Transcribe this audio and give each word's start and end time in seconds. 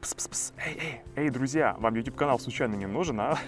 Пс-пс-пс. 0.00 0.54
Эй, 0.64 0.78
эй, 0.80 1.00
эй, 1.16 1.30
друзья, 1.30 1.76
вам 1.78 1.94
YouTube 1.94 2.16
канал 2.16 2.38
случайно 2.38 2.74
не 2.74 2.86
нужен, 2.86 3.20
а? 3.20 3.38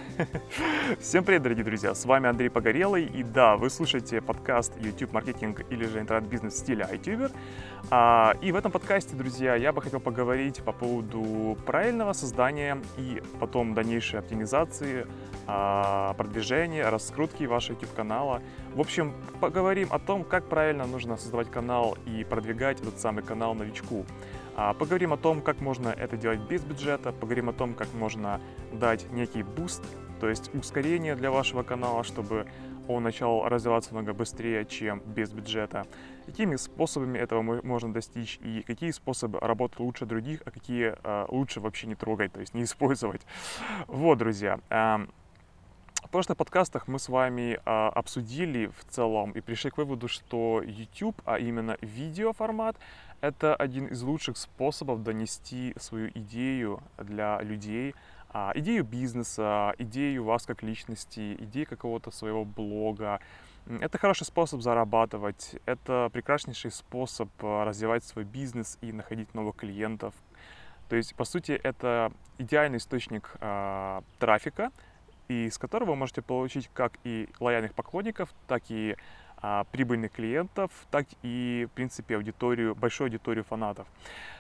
Всем 1.01 1.25
привет, 1.25 1.43
дорогие 1.43 1.65
друзья, 1.65 1.95
с 1.95 2.05
вами 2.05 2.29
Андрей 2.29 2.51
Погорелый, 2.51 3.07
и 3.07 3.23
да, 3.23 3.57
вы 3.57 3.71
слушаете 3.71 4.21
подкаст 4.21 4.75
YouTube 4.79 5.15
маркетинг 5.15 5.63
или 5.71 5.87
же 5.87 5.99
интернет-бизнес 5.99 6.53
в 6.53 6.59
стиле 6.59 6.87
iTuber. 6.93 7.35
А, 7.91 8.35
и 8.43 8.53
в 8.53 8.57
этом 8.57 8.71
подкасте, 8.71 9.17
друзья, 9.17 9.55
я 9.55 9.73
бы 9.73 9.81
хотел 9.81 9.99
поговорить 9.99 10.63
по 10.63 10.73
поводу 10.73 11.57
правильного 11.65 12.13
создания 12.13 12.79
и 12.99 13.23
потом 13.41 13.73
дальнейшей 13.73 14.19
оптимизации, 14.19 15.07
а, 15.47 16.13
продвижения, 16.19 16.87
раскрутки 16.91 17.45
вашего 17.45 17.77
YouTube 17.77 17.95
канала. 17.95 18.43
В 18.75 18.81
общем, 18.81 19.15
поговорим 19.41 19.89
о 19.91 19.99
том, 19.99 20.23
как 20.23 20.51
правильно 20.51 20.85
нужно 20.85 21.17
создавать 21.17 21.51
канал 21.51 21.97
и 22.05 22.25
продвигать 22.25 22.83
этот 22.83 23.01
самый 23.01 23.25
канал 23.25 23.55
новичку. 23.55 24.05
А, 24.55 24.75
поговорим 24.75 25.13
о 25.13 25.17
том, 25.17 25.41
как 25.41 25.61
можно 25.61 25.89
это 25.89 26.17
делать 26.17 26.41
без 26.41 26.63
бюджета, 26.63 27.13
поговорим 27.13 27.49
о 27.49 27.53
том, 27.53 27.75
как 27.75 27.93
можно 27.95 28.41
дать 28.73 29.11
некий 29.13 29.43
boost, 29.43 29.83
то 30.21 30.29
есть 30.29 30.55
ускорение 30.55 31.17
для 31.17 31.31
вашего 31.31 31.63
канала, 31.63 32.05
чтобы 32.05 32.47
он 32.89 33.03
начал 33.03 33.49
развиваться 33.49 33.93
много 33.95 34.13
быстрее, 34.13 34.65
чем 34.65 35.01
без 35.01 35.33
бюджета. 35.33 35.87
Какими 36.27 36.57
способами 36.57 37.19
этого 37.19 37.43
можно 37.43 37.93
достичь 37.93 38.39
и 38.43 38.63
какие 38.63 38.91
способы 38.91 39.41
работают 39.41 39.81
лучше 39.81 40.07
других, 40.07 40.43
а 40.45 40.51
какие 40.51 40.95
э, 41.03 41.27
лучше 41.29 41.61
вообще 41.61 41.87
не 41.87 41.95
трогать, 41.95 42.33
то 42.33 42.41
есть 42.41 42.55
не 42.55 42.63
использовать. 42.65 43.23
Вот, 43.87 44.19
друзья. 44.19 44.61
Э, 44.69 45.07
в 46.05 46.09
прошлых 46.11 46.37
подкастах 46.37 46.89
мы 46.89 46.99
с 46.99 47.09
вами 47.09 47.55
э, 47.55 47.61
обсудили 47.65 48.67
в 48.67 48.85
целом 48.91 49.33
и 49.33 49.41
пришли 49.41 49.71
к 49.71 49.79
выводу, 49.79 50.09
что 50.09 50.63
YouTube, 50.63 51.21
а 51.25 51.39
именно 51.39 51.79
видеоформат, 51.81 52.77
это 53.23 53.55
один 53.55 53.87
из 53.87 54.03
лучших 54.03 54.37
способов 54.37 55.03
донести 55.03 55.75
свою 55.79 56.11
идею 56.11 56.83
для 56.99 57.41
людей, 57.41 57.95
а, 58.31 58.53
идею 58.57 58.85
бизнеса, 58.85 59.75
идею 59.79 60.25
вас 60.25 60.45
как 60.45 60.63
личности, 60.63 61.37
идею 61.39 61.67
какого-то 61.67 62.11
своего 62.11 62.45
блога. 62.45 63.21
Это 63.67 63.97
хороший 63.97 64.25
способ 64.25 64.61
зарабатывать, 64.61 65.55
это 65.67 66.11
прекраснейший 66.13 66.73
способ 66.73 67.29
а, 67.41 67.65
развивать 67.65 68.05
свой 68.05 68.25
бизнес 68.25 68.77
и 68.81 68.93
находить 68.93 69.33
новых 69.35 69.57
клиентов. 69.57 70.15
То 70.89 70.97
есть, 70.97 71.15
по 71.15 71.25
сути, 71.25 71.53
это 71.53 72.13
идеальный 72.37 72.77
источник 72.77 73.37
э, 73.41 74.03
трафика, 74.19 74.71
из 75.29 75.57
которого 75.57 75.91
вы 75.91 75.97
можете 75.97 76.21
получить 76.21 76.69
как 76.75 76.99
и 77.05 77.31
лояльных 77.41 77.73
поклонников, 77.73 78.29
так 78.47 78.65
и 78.69 78.97
прибыльных 79.73 80.13
клиентов, 80.13 80.71
так 80.91 81.07
и, 81.23 81.67
в 81.71 81.75
принципе, 81.75 82.17
аудиторию, 82.17 82.75
большую 82.75 83.07
аудиторию 83.07 83.45
фанатов. 83.45 83.87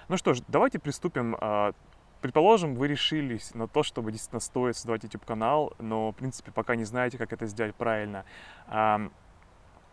Ну 0.09 0.17
что 0.17 0.35
ж, 0.35 0.41
давайте 0.49 0.79
приступим. 0.79 1.37
А, 1.41 1.73
предположим, 2.21 2.75
вы 2.75 2.89
решились 2.89 3.55
на 3.55 3.67
то, 3.67 3.83
чтобы 3.83 4.13
действительно 4.13 4.41
стоит 4.41 4.77
создавать 4.77 5.05
YouTube-канал, 5.05 5.73
но, 5.79 6.13
в 6.13 6.15
принципе, 6.15 6.53
пока 6.53 6.77
не 6.77 6.85
знаете, 6.85 7.19
как 7.19 7.33
это 7.33 7.47
сделать 7.47 7.75
правильно. 7.75 8.25
А, 8.67 9.09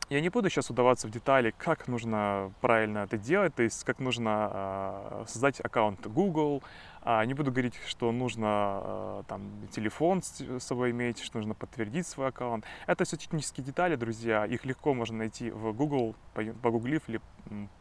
я 0.10 0.22
не 0.22 0.30
буду 0.30 0.50
сейчас 0.50 0.70
удаваться 0.72 1.08
в 1.08 1.12
детали, 1.12 1.54
как 1.58 1.88
нужно 1.88 2.52
правильно 2.62 3.00
это 3.00 3.18
делать, 3.18 3.54
то 3.54 3.62
есть 3.62 3.84
как 3.84 4.00
нужно 4.00 5.24
создать 5.28 5.60
аккаунт 5.60 6.08
Google, 6.08 6.64
а, 6.64 6.68
не 7.06 7.34
буду 7.34 7.52
говорить, 7.52 7.80
что 7.88 8.12
нужно 8.12 8.82
э, 8.84 9.24
там 9.28 9.42
телефон 9.72 10.22
с 10.22 10.60
собой 10.60 10.92
иметь, 10.92 11.20
что 11.20 11.38
нужно 11.38 11.54
подтвердить 11.54 12.08
свой 12.08 12.28
аккаунт. 12.28 12.66
Это 12.88 13.06
все 13.06 13.18
технические 13.18 13.66
детали, 13.66 13.96
друзья, 13.96 14.46
их 14.46 14.66
легко 14.66 14.94
можно 14.94 15.18
найти 15.18 15.50
в 15.50 15.72
Google, 15.74 16.16
погуглив 16.34 17.08
или, 17.08 17.22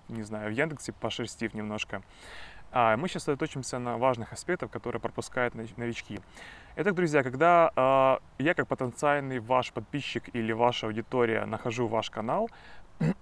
не 0.08 0.22
знаю, 0.22 0.50
в 0.50 0.54
Яндексе, 0.54 0.92
пошерстив 0.92 1.54
немножко. 1.54 2.02
А 2.70 2.96
мы 2.96 3.08
сейчас 3.08 3.22
сосредоточимся 3.22 3.78
на 3.78 3.96
важных 3.96 4.32
аспектах, 4.32 4.70
которые 4.70 5.00
пропускают 5.00 5.54
новички. 5.54 6.20
Итак, 6.76 6.94
друзья, 6.94 7.22
когда 7.22 7.72
э, 8.38 8.42
я 8.42 8.54
как 8.54 8.68
потенциальный 8.68 9.40
ваш 9.40 9.72
подписчик 9.72 10.28
или 10.34 10.52
ваша 10.52 10.86
аудитория 10.86 11.44
нахожу 11.46 11.88
ваш 11.88 12.10
канал, 12.10 12.50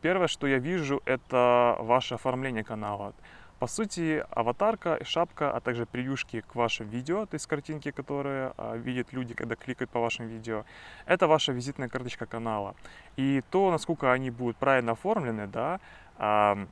первое, 0.00 0.28
что 0.28 0.46
я 0.46 0.58
вижу, 0.58 1.02
это 1.04 1.76
ваше 1.80 2.14
оформление 2.14 2.64
канала. 2.64 3.14
По 3.58 3.66
сути, 3.66 4.24
аватарка, 4.30 5.04
шапка, 5.04 5.50
а 5.50 5.60
также 5.60 5.84
превьюшки 5.84 6.42
к 6.42 6.54
вашим 6.54 6.88
видео, 6.88 7.26
то 7.26 7.34
есть 7.34 7.46
картинки, 7.48 7.90
которые 7.90 8.52
а, 8.56 8.76
видят 8.76 9.12
люди, 9.12 9.34
когда 9.34 9.56
кликают 9.56 9.90
по 9.90 10.00
вашим 10.00 10.28
видео, 10.28 10.64
это 11.06 11.26
ваша 11.26 11.50
визитная 11.52 11.88
карточка 11.88 12.26
канала. 12.26 12.76
И 13.16 13.42
то, 13.50 13.72
насколько 13.72 14.12
они 14.12 14.30
будут 14.30 14.56
правильно 14.58 14.92
оформлены, 14.92 15.48
да, 15.48 15.80
а, 16.18 16.68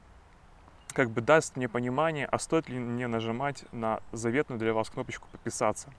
как 0.92 1.10
бы 1.10 1.22
даст 1.22 1.56
мне 1.56 1.68
понимание, 1.68 2.26
а 2.26 2.38
стоит 2.38 2.68
ли 2.68 2.78
мне 2.78 3.08
нажимать 3.08 3.64
на 3.72 4.00
заветную 4.12 4.60
для 4.60 4.72
вас 4.72 4.88
кнопочку 4.88 5.26
«Подписаться». 5.32 5.90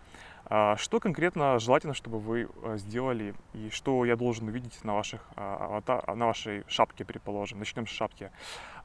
А, 0.49 0.77
что 0.77 0.99
конкретно 0.99 1.59
желательно, 1.59 1.93
чтобы 1.93 2.19
вы 2.19 2.47
а, 2.63 2.77
сделали 2.77 3.35
и 3.53 3.69
что 3.69 4.05
я 4.05 4.15
должен 4.15 4.47
увидеть 4.47 4.81
на, 4.83 4.93
ваших, 4.93 5.21
а, 5.35 5.81
на 6.15 6.25
вашей 6.25 6.63
шапке, 6.67 7.03
предположим. 7.03 7.59
Начнем 7.59 7.85
с 7.85 7.89
шапки. 7.89 8.31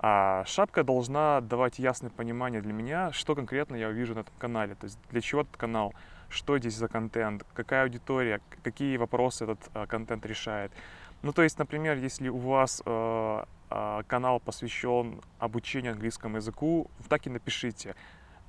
Шапка 0.00 0.82
должна 0.82 1.40
давать 1.40 1.78
ясное 1.78 2.10
понимание 2.10 2.60
для 2.60 2.72
меня, 2.72 3.12
что 3.12 3.36
конкретно 3.36 3.76
я 3.76 3.88
увижу 3.88 4.14
на 4.14 4.20
этом 4.20 4.34
канале. 4.38 4.74
То 4.74 4.86
есть 4.86 4.98
для 5.10 5.20
чего 5.20 5.42
этот 5.42 5.56
канал, 5.56 5.94
что 6.28 6.58
здесь 6.58 6.74
за 6.74 6.88
контент, 6.88 7.44
какая 7.54 7.84
аудитория, 7.84 8.40
какие 8.64 8.96
вопросы 8.96 9.44
этот 9.44 9.88
контент 9.88 10.26
решает. 10.26 10.72
Ну, 11.22 11.32
то 11.32 11.42
есть, 11.42 11.56
например, 11.56 11.98
если 11.98 12.28
у 12.28 12.38
вас 12.38 12.82
а, 12.84 14.02
канал 14.08 14.40
посвящен 14.40 15.20
обучению 15.38 15.92
английскому 15.92 16.38
языку, 16.38 16.90
так 17.08 17.26
и 17.28 17.30
напишите. 17.30 17.94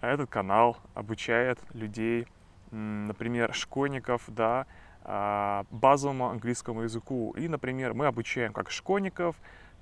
Этот 0.01 0.30
канал 0.30 0.78
обучает 0.95 1.59
людей, 1.74 2.28
например, 2.74 3.54
школьников, 3.54 4.24
да, 4.28 4.66
а, 5.04 5.66
базовому 5.70 6.30
английскому 6.30 6.82
языку. 6.84 7.34
И, 7.38 7.48
например, 7.48 7.94
мы 7.94 8.08
обучаем 8.08 8.54
как 8.54 8.72
школьников, 8.72 9.36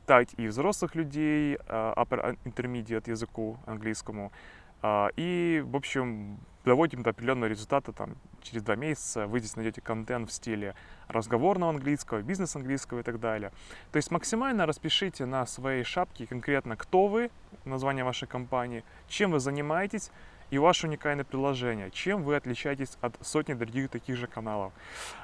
так 0.05 0.27
и 0.37 0.47
взрослых 0.47 0.95
людей 0.95 1.57
а, 1.67 1.93
upper 1.95 2.37
intermediate 2.45 3.09
языку 3.09 3.57
английскому. 3.65 4.31
И, 5.15 5.63
в 5.63 5.75
общем, 5.75 6.39
доводим 6.65 7.03
до 7.03 7.11
определенного 7.11 7.49
результата 7.49 7.91
там, 7.91 8.15
через 8.41 8.63
два 8.63 8.75
месяца. 8.75 9.27
Вы 9.27 9.39
здесь 9.39 9.55
найдете 9.55 9.81
контент 9.81 10.29
в 10.29 10.33
стиле 10.33 10.75
разговорного 11.07 11.71
английского, 11.71 12.21
бизнес-английского 12.21 12.99
и 12.99 13.03
так 13.03 13.19
далее. 13.19 13.51
То 13.91 13.97
есть 13.97 14.11
максимально 14.11 14.65
распишите 14.65 15.25
на 15.25 15.45
своей 15.45 15.83
шапке 15.83 16.27
конкретно, 16.27 16.75
кто 16.75 17.07
вы, 17.07 17.31
название 17.65 18.03
вашей 18.03 18.27
компании, 18.27 18.83
чем 19.07 19.31
вы 19.31 19.39
занимаетесь 19.39 20.11
и 20.51 20.57
ваше 20.57 20.87
уникальное 20.87 21.25
приложение, 21.25 21.89
чем 21.91 22.23
вы 22.23 22.35
отличаетесь 22.35 22.97
от 23.01 23.15
сотни 23.21 23.53
других 23.53 23.89
таких 23.89 24.17
же 24.17 24.27
каналов. 24.27 24.73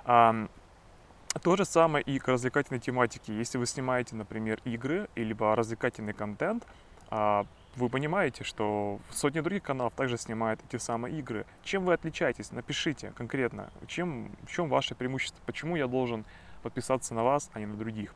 То 0.05 1.55
же 1.55 1.65
самое 1.65 2.03
и 2.03 2.17
к 2.17 2.27
развлекательной 2.27 2.79
тематике. 2.79 3.37
Если 3.37 3.59
вы 3.59 3.67
снимаете, 3.67 4.15
например, 4.15 4.59
игры, 4.65 5.07
либо 5.15 5.55
развлекательный 5.55 6.13
контент, 6.13 6.65
а, 7.09 7.45
вы 7.75 7.89
понимаете, 7.89 8.43
что 8.43 8.99
сотни 9.11 9.41
других 9.41 9.61
каналов 9.61 9.93
также 9.93 10.17
снимают 10.17 10.59
эти 10.67 10.81
самые 10.81 11.19
игры. 11.19 11.45
Чем 11.63 11.85
вы 11.85 11.93
отличаетесь? 11.93 12.51
Напишите 12.51 13.11
конкретно, 13.15 13.69
чем, 13.85 14.31
в 14.47 14.51
чем 14.51 14.67
ваше 14.67 14.95
преимущество, 14.95 15.39
почему 15.45 15.75
я 15.75 15.87
должен 15.87 16.25
подписаться 16.63 17.13
на 17.13 17.23
вас, 17.23 17.51
а 17.53 17.59
не 17.59 17.67
на 17.67 17.75
других. 17.75 18.15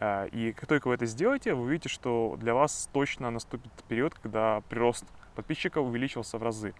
Э, 0.00 0.28
и 0.28 0.52
как 0.52 0.66
только 0.66 0.88
вы 0.88 0.94
это 0.94 1.04
сделаете, 1.04 1.52
вы 1.52 1.64
увидите, 1.64 1.90
что 1.90 2.36
для 2.38 2.54
вас 2.54 2.88
точно 2.92 3.30
наступит 3.30 3.70
период, 3.86 4.14
когда 4.14 4.62
прирост 4.70 5.04
подписчиков 5.32 5.86
увеличился 5.86 6.38
в 6.38 6.42
разы. 6.42 6.74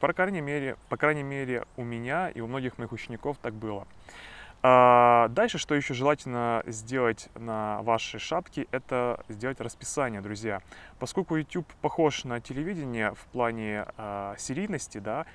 По 0.00 0.12
крайней 0.12 0.40
мере, 0.40 0.76
по 0.88 0.96
крайней 0.96 1.22
мере 1.22 1.64
у 1.76 1.84
меня 1.84 2.28
и 2.28 2.40
у 2.40 2.46
многих 2.46 2.78
моих 2.78 2.92
учеников 2.92 3.38
так 3.40 3.54
было. 3.54 3.86
А 4.60 5.28
дальше, 5.28 5.58
что 5.58 5.74
еще 5.74 5.94
желательно 5.94 6.64
сделать 6.66 7.28
на 7.36 7.80
вашей 7.82 8.18
шапке, 8.18 8.66
это 8.72 9.24
сделать 9.28 9.60
расписание, 9.60 10.20
друзья. 10.20 10.62
Поскольку 10.98 11.36
YouTube 11.36 11.72
похож 11.80 12.24
на 12.24 12.40
телевидение 12.40 13.14
в 13.14 13.24
плане 13.26 13.86
э, 13.96 14.34
серийности, 14.36 14.98
да, 14.98 15.26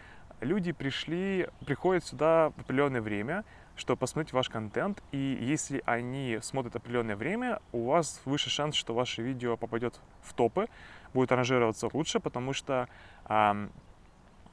люди 0.42 0.74
пришли, 0.74 1.48
приходят 1.66 2.04
сюда 2.04 2.52
в 2.58 2.62
определенное 2.62 3.02
время, 3.02 3.46
чтобы 3.78 4.00
посмотреть 4.00 4.34
ваш 4.34 4.50
контент, 4.50 5.02
и 5.12 5.38
если 5.40 5.82
они 5.86 6.40
смотрят 6.42 6.76
определенное 6.76 7.16
время, 7.16 7.60
у 7.72 7.86
вас 7.88 8.22
выше 8.26 8.50
шанс, 8.50 8.76
что 8.76 8.94
ваше 8.94 9.22
видео 9.22 9.58
попадет 9.58 10.00
в 10.22 10.34
топы, 10.34 10.68
будет 11.14 11.32
ранжироваться 11.32 11.90
лучше, 11.94 12.20
потому 12.20 12.54
что 12.54 12.88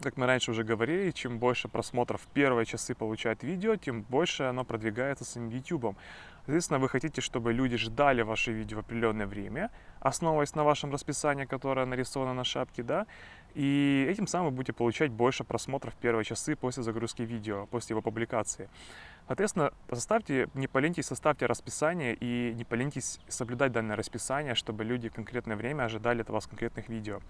как 0.02 0.16
мы 0.16 0.26
раньше 0.26 0.50
уже 0.50 0.64
говорили, 0.64 1.10
чем 1.10 1.38
больше 1.38 1.68
просмотров 1.68 2.26
первые 2.32 2.64
часы 2.64 2.94
получает 2.94 3.42
видео, 3.42 3.76
тем 3.76 4.02
больше 4.02 4.44
оно 4.44 4.64
продвигается 4.64 5.24
самим 5.24 5.50
YouTube. 5.50 5.94
Соответственно, 6.46 6.78
вы 6.78 6.88
хотите, 6.88 7.20
чтобы 7.20 7.52
люди 7.52 7.76
ждали 7.76 8.22
ваше 8.22 8.52
видео 8.52 8.78
в 8.78 8.80
определенное 8.80 9.26
время, 9.26 9.70
основываясь 10.00 10.54
на 10.54 10.64
вашем 10.64 10.90
расписании, 10.90 11.44
которое 11.44 11.84
нарисовано 11.84 12.32
на 12.32 12.44
шапке, 12.44 12.82
да, 12.82 13.06
и 13.54 14.06
этим 14.08 14.26
самым 14.26 14.50
вы 14.50 14.56
будете 14.56 14.72
получать 14.72 15.10
больше 15.10 15.44
просмотров 15.44 15.94
первые 16.00 16.24
часы 16.24 16.56
после 16.56 16.82
загрузки 16.82 17.20
видео, 17.22 17.66
после 17.66 17.92
его 17.92 18.00
публикации. 18.00 18.70
Соответственно, 19.30 19.70
составьте, 19.92 20.48
не 20.54 20.66
поленитесь, 20.66 21.06
составьте 21.06 21.46
расписание 21.46 22.16
и 22.16 22.52
не 22.52 22.64
поленитесь 22.64 23.20
соблюдать 23.28 23.70
данное 23.70 23.94
расписание, 23.94 24.56
чтобы 24.56 24.82
люди 24.82 25.08
в 25.08 25.12
конкретное 25.12 25.54
время 25.54 25.84
ожидали 25.84 26.22
от 26.22 26.30
вас 26.30 26.48
конкретных 26.48 26.88
видео. 26.88 27.20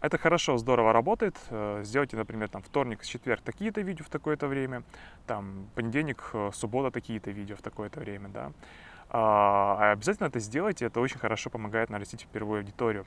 Это 0.00 0.18
хорошо, 0.18 0.58
здорово 0.58 0.92
работает. 0.92 1.36
Э, 1.50 1.82
сделайте, 1.84 2.16
например, 2.16 2.48
там 2.48 2.60
вторник, 2.60 3.04
четверг 3.04 3.40
такие-то 3.40 3.82
видео 3.82 4.04
в 4.04 4.08
такое-то 4.08 4.48
время, 4.48 4.82
там 5.28 5.68
понедельник, 5.76 6.28
э, 6.32 6.50
суббота 6.52 6.90
такие-то 6.90 7.30
видео 7.30 7.54
в 7.54 7.62
такое-то 7.62 8.00
время, 8.00 8.30
да. 8.30 8.50
А 9.10 9.92
обязательно 9.92 10.26
это 10.26 10.40
сделайте, 10.40 10.86
это 10.86 10.98
очень 10.98 11.20
хорошо 11.20 11.50
помогает 11.50 11.88
нарастить 11.88 12.26
первую 12.32 12.62
аудиторию. 12.62 13.06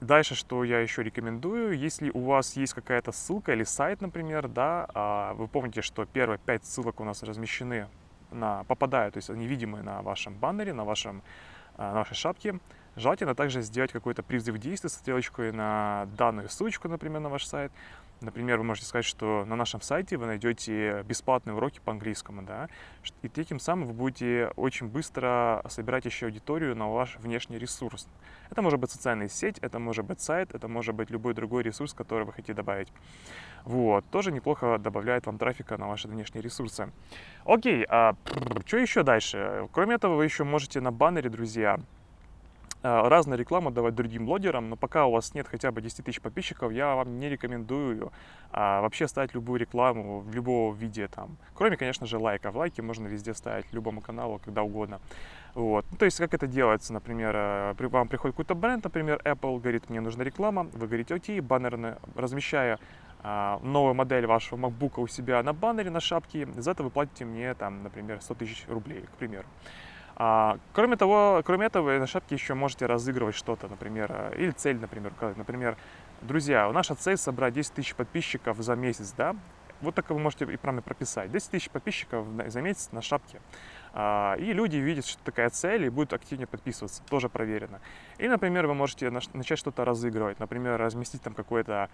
Дальше, 0.00 0.34
что 0.34 0.64
я 0.64 0.80
еще 0.80 1.02
рекомендую, 1.02 1.76
если 1.76 2.10
у 2.10 2.20
вас 2.20 2.56
есть 2.56 2.74
какая-то 2.74 3.12
ссылка 3.12 3.52
или 3.52 3.64
сайт, 3.64 4.00
например, 4.00 4.48
да, 4.48 4.86
а 4.94 5.34
вы 5.34 5.48
помните, 5.48 5.82
что 5.82 6.04
первые 6.04 6.38
пять 6.38 6.64
ссылок 6.64 7.00
у 7.00 7.04
нас 7.04 7.22
размещены, 7.22 7.88
на, 8.30 8.64
попадают, 8.64 9.14
то 9.14 9.18
есть 9.18 9.30
они 9.30 9.46
видимы 9.46 9.82
на 9.82 10.02
вашем 10.02 10.34
баннере, 10.34 10.72
на, 10.72 10.84
вашем, 10.84 11.22
а, 11.76 11.92
на 11.92 11.98
вашей 12.00 12.14
шапке. 12.14 12.58
Желательно 12.96 13.34
также 13.34 13.62
сделать 13.62 13.92
какой-то 13.92 14.22
призыв 14.22 14.58
действия 14.58 14.90
со 14.90 14.98
стрелочкой 14.98 15.52
на 15.52 16.08
данную 16.16 16.48
ссылочку, 16.48 16.88
например, 16.88 17.20
на 17.20 17.28
ваш 17.28 17.46
сайт. 17.46 17.72
Например, 18.20 18.58
вы 18.58 18.64
можете 18.64 18.86
сказать, 18.88 19.04
что 19.04 19.44
на 19.44 19.54
нашем 19.54 19.80
сайте 19.80 20.16
вы 20.16 20.26
найдете 20.26 21.02
бесплатные 21.04 21.54
уроки 21.54 21.80
по 21.84 21.92
английскому, 21.92 22.42
да, 22.42 22.68
и 23.22 23.28
таким 23.28 23.60
самым 23.60 23.86
вы 23.86 23.92
будете 23.92 24.50
очень 24.56 24.88
быстро 24.88 25.62
собирать 25.68 26.04
еще 26.04 26.26
аудиторию 26.26 26.74
на 26.74 26.90
ваш 26.90 27.16
внешний 27.18 27.58
ресурс. 27.58 28.08
Это 28.50 28.60
может 28.60 28.80
быть 28.80 28.90
социальная 28.90 29.28
сеть, 29.28 29.58
это 29.60 29.78
может 29.78 30.04
быть 30.04 30.20
сайт, 30.20 30.52
это 30.52 30.66
может 30.66 30.96
быть 30.96 31.10
любой 31.10 31.34
другой 31.34 31.62
ресурс, 31.62 31.94
который 31.94 32.24
вы 32.24 32.32
хотите 32.32 32.54
добавить. 32.54 32.92
Вот, 33.64 34.04
тоже 34.10 34.32
неплохо 34.32 34.78
добавляет 34.78 35.26
вам 35.26 35.38
трафика 35.38 35.76
на 35.76 35.86
ваши 35.86 36.08
внешние 36.08 36.42
ресурсы. 36.42 36.90
Окей, 37.44 37.86
а 37.88 38.16
что 38.66 38.78
еще 38.78 39.04
дальше? 39.04 39.68
Кроме 39.72 39.94
этого, 39.94 40.16
вы 40.16 40.24
еще 40.24 40.42
можете 40.42 40.80
на 40.80 40.90
баннере, 40.90 41.30
друзья, 41.30 41.78
разную 42.82 43.38
рекламу 43.38 43.70
давать 43.70 43.94
другим 43.94 44.26
блогерам, 44.26 44.70
но 44.70 44.76
пока 44.76 45.06
у 45.06 45.12
вас 45.12 45.34
нет 45.34 45.48
хотя 45.48 45.70
бы 45.72 45.80
10 45.80 46.04
тысяч 46.04 46.20
подписчиков, 46.20 46.72
я 46.72 46.94
вам 46.94 47.18
не 47.18 47.28
рекомендую 47.28 48.12
а, 48.52 48.80
вообще 48.80 49.08
ставить 49.08 49.34
любую 49.34 49.60
рекламу 49.60 50.20
в 50.20 50.34
любом 50.34 50.74
виде 50.74 51.08
там. 51.08 51.36
Кроме, 51.54 51.76
конечно 51.76 52.06
же, 52.06 52.18
лайков. 52.18 52.54
Лайки 52.54 52.80
можно 52.80 53.06
везде 53.08 53.34
ставить 53.34 53.72
любому 53.72 54.00
каналу, 54.00 54.40
когда 54.44 54.62
угодно. 54.62 55.00
Вот. 55.54 55.84
Ну, 55.90 55.96
то 55.96 56.04
есть, 56.04 56.18
как 56.18 56.34
это 56.34 56.46
делается, 56.46 56.92
например, 56.92 57.32
э, 57.34 57.74
вам 57.78 58.08
приходит 58.08 58.36
какой-то 58.36 58.54
бренд, 58.54 58.84
например, 58.84 59.20
Apple 59.24 59.60
говорит, 59.60 59.90
мне 59.90 60.00
нужна 60.00 60.22
реклама, 60.24 60.68
вы 60.72 60.86
говорите, 60.86 61.14
окей, 61.14 61.40
баннерно 61.40 61.98
размещая 62.14 62.78
а, 63.20 63.58
новую 63.62 63.94
модель 63.94 64.26
вашего 64.26 64.68
MacBook 64.68 65.00
у 65.00 65.06
себя 65.08 65.42
на 65.42 65.52
баннере, 65.52 65.90
на 65.90 66.00
шапке, 66.00 66.46
за 66.56 66.70
это 66.70 66.84
вы 66.84 66.90
платите 66.90 67.24
мне, 67.24 67.54
там, 67.54 67.82
например, 67.82 68.20
100 68.20 68.34
тысяч 68.34 68.64
рублей, 68.68 69.02
к 69.02 69.18
примеру. 69.18 69.46
А, 70.20 70.58
кроме 70.72 70.96
того, 70.96 71.42
кроме 71.44 71.66
этого, 71.66 71.96
на 71.96 72.08
шапке 72.08 72.34
еще 72.34 72.54
можете 72.54 72.86
разыгрывать 72.86 73.36
что-то, 73.36 73.68
например, 73.68 74.10
э, 74.10 74.34
или 74.36 74.50
цель, 74.50 74.76
например, 74.76 75.12
например, 75.36 75.76
друзья, 76.22 76.68
наша 76.72 76.96
цель 76.96 77.16
собрать 77.16 77.54
10 77.54 77.74
тысяч 77.74 77.94
подписчиков 77.94 78.58
за 78.58 78.74
месяц, 78.74 79.14
да, 79.16 79.36
вот 79.80 79.94
так 79.94 80.10
вы 80.10 80.18
можете 80.18 80.44
и 80.44 80.56
прямо 80.56 80.82
прописать. 80.82 81.30
10 81.30 81.50
тысяч 81.50 81.70
подписчиков 81.70 82.26
за 82.48 82.60
месяц 82.60 82.90
на 82.90 83.00
шапке. 83.00 83.40
А, 83.92 84.34
и 84.38 84.52
люди 84.52 84.76
видят, 84.76 85.06
что 85.06 85.22
такая 85.22 85.50
цель, 85.50 85.84
и 85.84 85.88
будут 85.88 86.12
активнее 86.12 86.46
подписываться. 86.46 87.02
Тоже 87.08 87.28
проверено. 87.28 87.80
И, 88.18 88.28
например, 88.28 88.66
вы 88.66 88.74
можете 88.74 89.10
начать 89.10 89.58
что-то 89.58 89.84
разыгрывать. 89.84 90.38
Например, 90.40 90.78
разместить 90.78 91.22
там 91.22 91.34
какой-то 91.34 91.88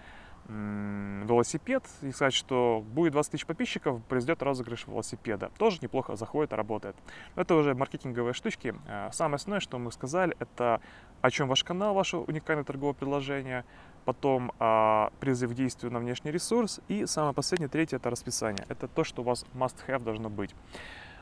велосипед 0.46 1.84
и 2.02 2.12
сказать, 2.12 2.34
что 2.34 2.84
будет 2.86 3.12
20 3.12 3.32
тысяч 3.32 3.46
подписчиков, 3.46 4.02
произойдет 4.04 4.42
розыгрыш 4.42 4.86
велосипеда. 4.86 5.50
Тоже 5.56 5.78
неплохо 5.80 6.16
заходит 6.16 6.52
работает. 6.52 6.96
Это 7.34 7.54
уже 7.54 7.74
маркетинговые 7.74 8.34
штучки. 8.34 8.74
А, 8.86 9.10
самое 9.12 9.36
основное, 9.36 9.60
что 9.60 9.78
мы 9.78 9.90
сказали, 9.90 10.36
это 10.38 10.80
о 11.22 11.30
чем 11.30 11.48
ваш 11.48 11.64
канал, 11.64 11.94
ваше 11.94 12.18
уникальное 12.18 12.64
торговое 12.64 12.92
предложение, 12.92 13.64
потом 14.04 14.52
а, 14.58 15.10
призыв 15.20 15.52
к 15.52 15.54
действию 15.54 15.90
на 15.90 15.98
внешний 15.98 16.30
ресурс 16.30 16.80
и 16.88 17.06
самое 17.06 17.32
последнее, 17.32 17.68
третье, 17.68 17.96
это 17.96 18.10
расписание. 18.10 18.66
Это 18.68 18.86
то, 18.86 19.04
что 19.04 19.22
у 19.22 19.24
вас 19.24 19.46
must-have 19.54 20.02
должно 20.02 20.28
быть. 20.28 20.54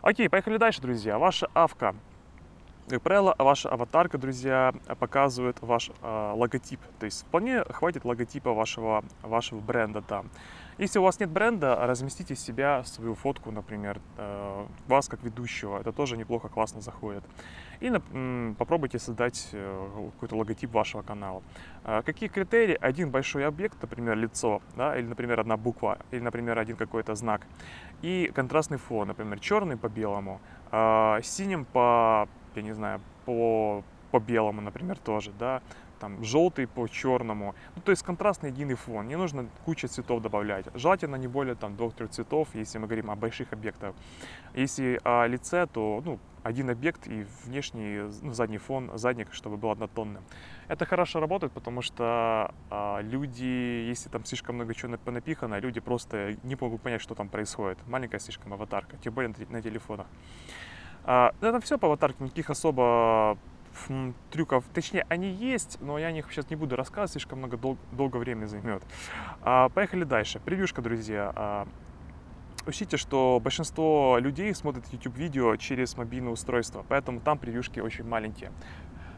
Окей, 0.02 0.28
поехали 0.28 0.56
дальше, 0.56 0.82
друзья. 0.82 1.16
Ваша 1.16 1.48
авка 1.54 1.94
как 2.88 3.00
правило, 3.00 3.34
ваша 3.38 3.70
аватарка, 3.70 4.18
друзья, 4.18 4.74
показывает 4.98 5.56
ваш 5.62 5.90
э, 6.02 6.32
логотип. 6.34 6.80
То 6.98 7.06
есть 7.06 7.22
вполне 7.22 7.64
хватит 7.64 8.04
логотипа 8.04 8.52
вашего, 8.52 9.04
вашего 9.22 9.60
бренда 9.60 10.02
там. 10.02 10.28
Если 10.78 10.98
у 10.98 11.02
вас 11.02 11.20
нет 11.20 11.30
бренда, 11.30 11.76
разместите 11.86 12.34
себя, 12.34 12.82
свою 12.84 13.14
фотку, 13.14 13.50
например, 13.50 14.00
э, 14.18 14.66
вас 14.88 15.08
как 15.08 15.22
ведущего. 15.22 15.78
Это 15.78 15.92
тоже 15.92 16.16
неплохо, 16.16 16.48
классно 16.48 16.80
заходит. 16.80 17.22
И 17.80 17.90
э, 17.90 18.54
попробуйте 18.58 18.98
создать 18.98 19.48
э, 19.52 20.08
какой-то 20.14 20.36
логотип 20.36 20.72
вашего 20.72 21.02
канала. 21.02 21.42
Э, 21.84 22.02
какие 22.04 22.28
критерии? 22.28 22.76
Один 22.80 23.10
большой 23.10 23.46
объект, 23.46 23.80
например, 23.80 24.16
лицо, 24.16 24.60
да, 24.76 24.98
или, 24.98 25.06
например, 25.06 25.40
одна 25.40 25.56
буква, 25.56 25.98
или, 26.10 26.20
например, 26.20 26.58
один 26.58 26.76
какой-то 26.76 27.14
знак. 27.14 27.46
И 28.02 28.30
контрастный 28.34 28.78
фон, 28.78 29.08
например, 29.08 29.40
черный 29.40 29.76
по 29.76 29.88
белому, 29.88 30.40
э, 30.70 31.20
синим 31.22 31.64
по 31.64 32.28
я 32.56 32.62
не 32.62 32.72
знаю, 32.72 33.00
по, 33.24 33.82
по 34.10 34.20
белому, 34.20 34.60
например, 34.60 34.98
тоже, 34.98 35.32
да, 35.38 35.62
там 36.00 36.22
желтый 36.24 36.66
по 36.66 36.88
черному. 36.88 37.54
Ну, 37.76 37.82
то 37.82 37.90
есть 37.90 38.02
контрастный 38.02 38.50
единый 38.50 38.74
фон. 38.74 39.06
Не 39.06 39.16
нужно 39.16 39.46
кучу 39.64 39.86
цветов 39.86 40.20
добавлять. 40.20 40.66
Желательно 40.74 41.16
не 41.16 41.28
более 41.28 41.54
там 41.54 41.76
двух-трех 41.76 42.10
цветов, 42.10 42.48
если 42.54 42.78
мы 42.78 42.86
говорим 42.86 43.10
о 43.10 43.16
больших 43.16 43.52
объектах. 43.52 43.94
Если 44.54 45.00
о 45.04 45.26
лице, 45.26 45.66
то 45.72 46.02
ну, 46.04 46.18
один 46.42 46.70
объект 46.70 47.06
и 47.06 47.26
внешний 47.44 48.10
ну, 48.22 48.32
задний 48.32 48.58
фон, 48.58 48.90
задник, 48.94 49.32
чтобы 49.32 49.56
был 49.56 49.70
однотонным. 49.70 50.22
Это 50.68 50.84
хорошо 50.84 51.20
работает, 51.20 51.52
потому 51.52 51.82
что 51.82 52.54
а, 52.70 53.00
люди, 53.00 53.86
если 53.88 54.08
там 54.08 54.24
слишком 54.24 54.56
много 54.56 54.74
чего 54.74 54.96
напихано, 55.06 55.58
люди 55.58 55.80
просто 55.80 56.36
не 56.42 56.56
могут 56.60 56.82
понять, 56.82 57.00
что 57.00 57.14
там 57.14 57.28
происходит. 57.28 57.78
Маленькая 57.86 58.18
слишком 58.18 58.52
аватарка, 58.52 58.96
тем 58.96 59.14
более 59.14 59.32
на, 59.36 59.56
на 59.56 59.62
телефонах. 59.62 60.06
А, 61.04 61.34
это 61.40 61.60
все 61.60 61.78
по 61.78 61.86
аватарке, 61.86 62.24
никаких 62.24 62.50
особо 62.50 63.38
трюков, 64.30 64.64
точнее, 64.74 65.06
они 65.08 65.30
есть, 65.30 65.78
но 65.80 65.98
я 65.98 66.08
о 66.08 66.12
них 66.12 66.30
сейчас 66.30 66.50
не 66.50 66.56
буду 66.56 66.76
рассказывать, 66.76 67.12
слишком 67.12 67.38
много 67.38 67.56
дол- 67.56 67.78
долго 67.92 68.18
времени 68.18 68.44
займет. 68.44 68.82
А, 69.42 69.68
поехали 69.70 70.04
дальше. 70.04 70.40
Превьюшка, 70.40 70.82
друзья. 70.82 71.32
А, 71.34 71.68
учтите, 72.66 72.96
что 72.96 73.40
большинство 73.42 74.18
людей 74.18 74.54
смотрят 74.54 74.84
YouTube 74.92 75.16
видео 75.16 75.56
через 75.56 75.96
мобильное 75.96 76.32
устройство, 76.32 76.84
поэтому 76.88 77.20
там 77.20 77.38
превьюшки 77.38 77.80
очень 77.80 78.04
маленькие. 78.04 78.52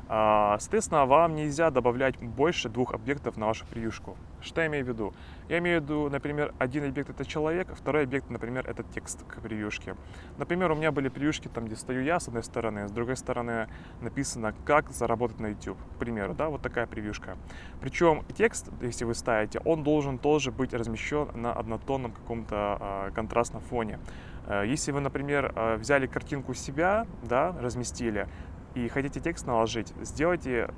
А, 0.09 0.59
соответственно, 0.59 1.07
вам 1.07 1.35
нельзя 1.35 1.71
добавлять 1.71 2.17
больше 2.19 2.69
двух 2.69 2.95
объектов 2.95 3.37
на 3.37 3.47
вашу 3.47 3.67
превьюшку. 3.67 4.17
Что 4.45 4.61
я 4.61 4.67
имею 4.67 4.85
в 4.85 4.89
виду? 4.89 5.15
Я 5.49 5.59
имею 5.59 5.81
в 5.81 5.85
виду, 5.85 6.11
например, 6.11 6.55
один 6.59 6.85
объект 6.85 7.09
это 7.11 7.25
человек, 7.25 7.69
второй 7.75 8.05
объект, 8.05 8.29
например, 8.29 8.69
это 8.69 8.83
текст 8.83 9.25
к 9.25 9.41
превьюшке. 9.41 9.97
Например, 10.37 10.71
у 10.73 10.75
меня 10.75 10.93
были 10.93 11.09
превьюшки 11.09 11.49
там, 11.49 11.65
где 11.65 11.77
стою 11.77 12.03
я 12.03 12.21
с 12.21 12.29
одной 12.29 12.43
стороны, 12.43 12.87
с 12.87 12.91
другой 12.91 13.17
стороны 13.17 13.69
написано 14.03 14.55
«Как 14.67 14.91
заработать 14.91 15.41
на 15.41 15.49
YouTube», 15.49 15.79
к 15.95 15.99
примеру, 15.99 16.35
да, 16.35 16.51
вот 16.51 16.61
такая 16.61 16.87
превьюшка. 16.87 17.39
Причем 17.81 18.25
текст, 18.37 18.69
если 18.83 19.05
вы 19.05 19.15
ставите, 19.15 19.61
он 19.65 19.83
должен 19.83 20.19
тоже 20.19 20.53
быть 20.53 20.75
размещен 20.75 21.29
на 21.35 21.53
однотонном 21.53 22.13
каком-то 22.13 23.09
э, 23.09 23.11
контрастном 23.15 23.63
фоне. 23.63 23.99
Э, 24.47 24.65
если 24.67 24.93
вы, 24.93 25.01
например, 25.01 25.53
э, 25.57 25.77
взяли 25.77 26.07
картинку 26.07 26.53
себя, 26.53 27.07
да, 27.23 27.57
разместили, 27.59 28.29
и 28.75 28.89
хотите 28.89 29.21
текст 29.21 29.47
наложить, 29.47 29.95
сделайте 30.03 30.71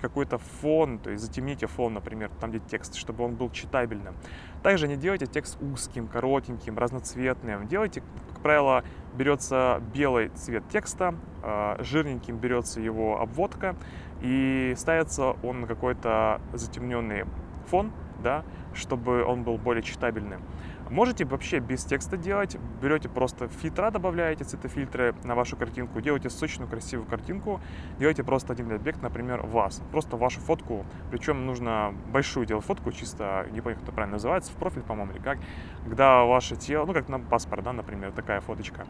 какой-то 0.00 0.38
фон, 0.38 0.98
то 0.98 1.10
есть 1.10 1.22
затемните 1.22 1.66
фон, 1.66 1.94
например, 1.94 2.30
там, 2.40 2.50
где 2.50 2.60
текст, 2.60 2.94
чтобы 2.94 3.24
он 3.24 3.34
был 3.34 3.50
читабельным. 3.50 4.14
Также 4.62 4.88
не 4.88 4.96
делайте 4.96 5.26
текст 5.26 5.58
узким, 5.60 6.08
коротеньким, 6.08 6.78
разноцветным. 6.78 7.68
Делайте, 7.68 8.02
как 8.32 8.40
правило, 8.42 8.84
берется 9.14 9.82
белый 9.94 10.28
цвет 10.30 10.64
текста, 10.68 11.14
а, 11.42 11.76
жирненьким 11.82 12.38
берется 12.38 12.80
его 12.80 13.20
обводка, 13.20 13.76
и 14.20 14.74
ставится 14.76 15.36
он 15.42 15.60
на 15.62 15.66
какой-то 15.66 16.40
затемненный 16.52 17.24
фон, 17.66 17.92
да, 18.22 18.44
чтобы 18.74 19.24
он 19.24 19.42
был 19.42 19.58
более 19.58 19.82
читабельным. 19.82 20.42
Можете 20.90 21.26
вообще 21.26 21.58
без 21.58 21.84
текста 21.84 22.16
делать, 22.16 22.56
берете 22.80 23.10
просто 23.10 23.48
фильтра, 23.48 23.90
добавляете 23.90 24.44
цветофильтры 24.44 25.14
на 25.22 25.34
вашу 25.34 25.56
картинку, 25.56 26.00
делаете 26.00 26.30
сочную, 26.30 26.68
красивую 26.68 27.06
картинку, 27.06 27.60
делаете 27.98 28.24
просто 28.24 28.54
один 28.54 28.72
объект, 28.72 29.02
например, 29.02 29.44
вас, 29.44 29.82
просто 29.90 30.16
вашу 30.16 30.40
фотку, 30.40 30.86
причем 31.10 31.44
нужно 31.44 31.94
большую 32.10 32.46
делать 32.46 32.64
фотку, 32.64 32.90
чисто, 32.90 33.46
не 33.52 33.60
помню, 33.60 33.76
как 33.76 33.84
это 33.84 33.92
правильно 33.92 34.14
называется, 34.14 34.50
в 34.50 34.54
профиль, 34.56 34.82
по-моему, 34.82 35.12
или 35.12 35.20
как, 35.20 35.38
когда 35.84 36.24
ваше 36.24 36.56
тело, 36.56 36.86
ну, 36.86 36.94
как 36.94 37.08
на 37.08 37.20
паспорт, 37.20 37.64
да, 37.64 37.74
например, 37.74 38.12
такая 38.12 38.40
фоточка, 38.40 38.86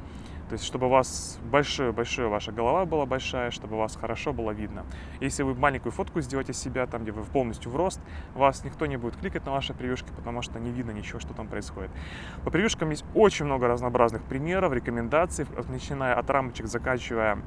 то 0.49 0.55
есть, 0.55 0.65
чтобы 0.65 0.87
у 0.87 0.89
вас 0.89 1.39
большая-большая 1.51 2.29
ваша 2.29 2.53
голова 2.53 2.87
была 2.87 3.05
большая, 3.05 3.51
чтобы 3.51 3.77
вас 3.77 3.97
хорошо 3.97 4.33
было 4.33 4.53
видно. 4.53 4.87
Если 5.21 5.43
вы 5.43 5.55
маленькую 5.55 5.93
фотку 5.93 6.23
сделаете 6.23 6.55
себя, 6.55 6.87
там, 6.87 7.03
где 7.03 7.13
вы 7.13 7.23
полностью 7.23 7.71
в 7.71 7.77
рост, 7.77 8.01
вас 8.35 8.65
никто 8.65 8.87
не 8.87 8.97
будет 8.97 9.17
кликать 9.17 9.45
на 9.45 9.53
ваши 9.53 9.75
превьюшки, 9.75 10.09
потому 10.17 10.41
что 10.41 10.59
не 10.59 10.71
видно 10.71 10.93
ничего, 10.93 11.21
что 11.21 11.35
там 11.35 11.49
происходит. 11.49 11.88
По 12.45 12.51
превьюшкам 12.51 12.91
есть 12.91 13.05
очень 13.15 13.45
много 13.45 13.69
разнообразных 13.69 14.23
примеров, 14.23 14.73
рекомендаций, 14.73 15.47
начиная 15.69 16.15
от 16.15 16.31
рамочек, 16.31 16.67
заканчивая 16.67 17.39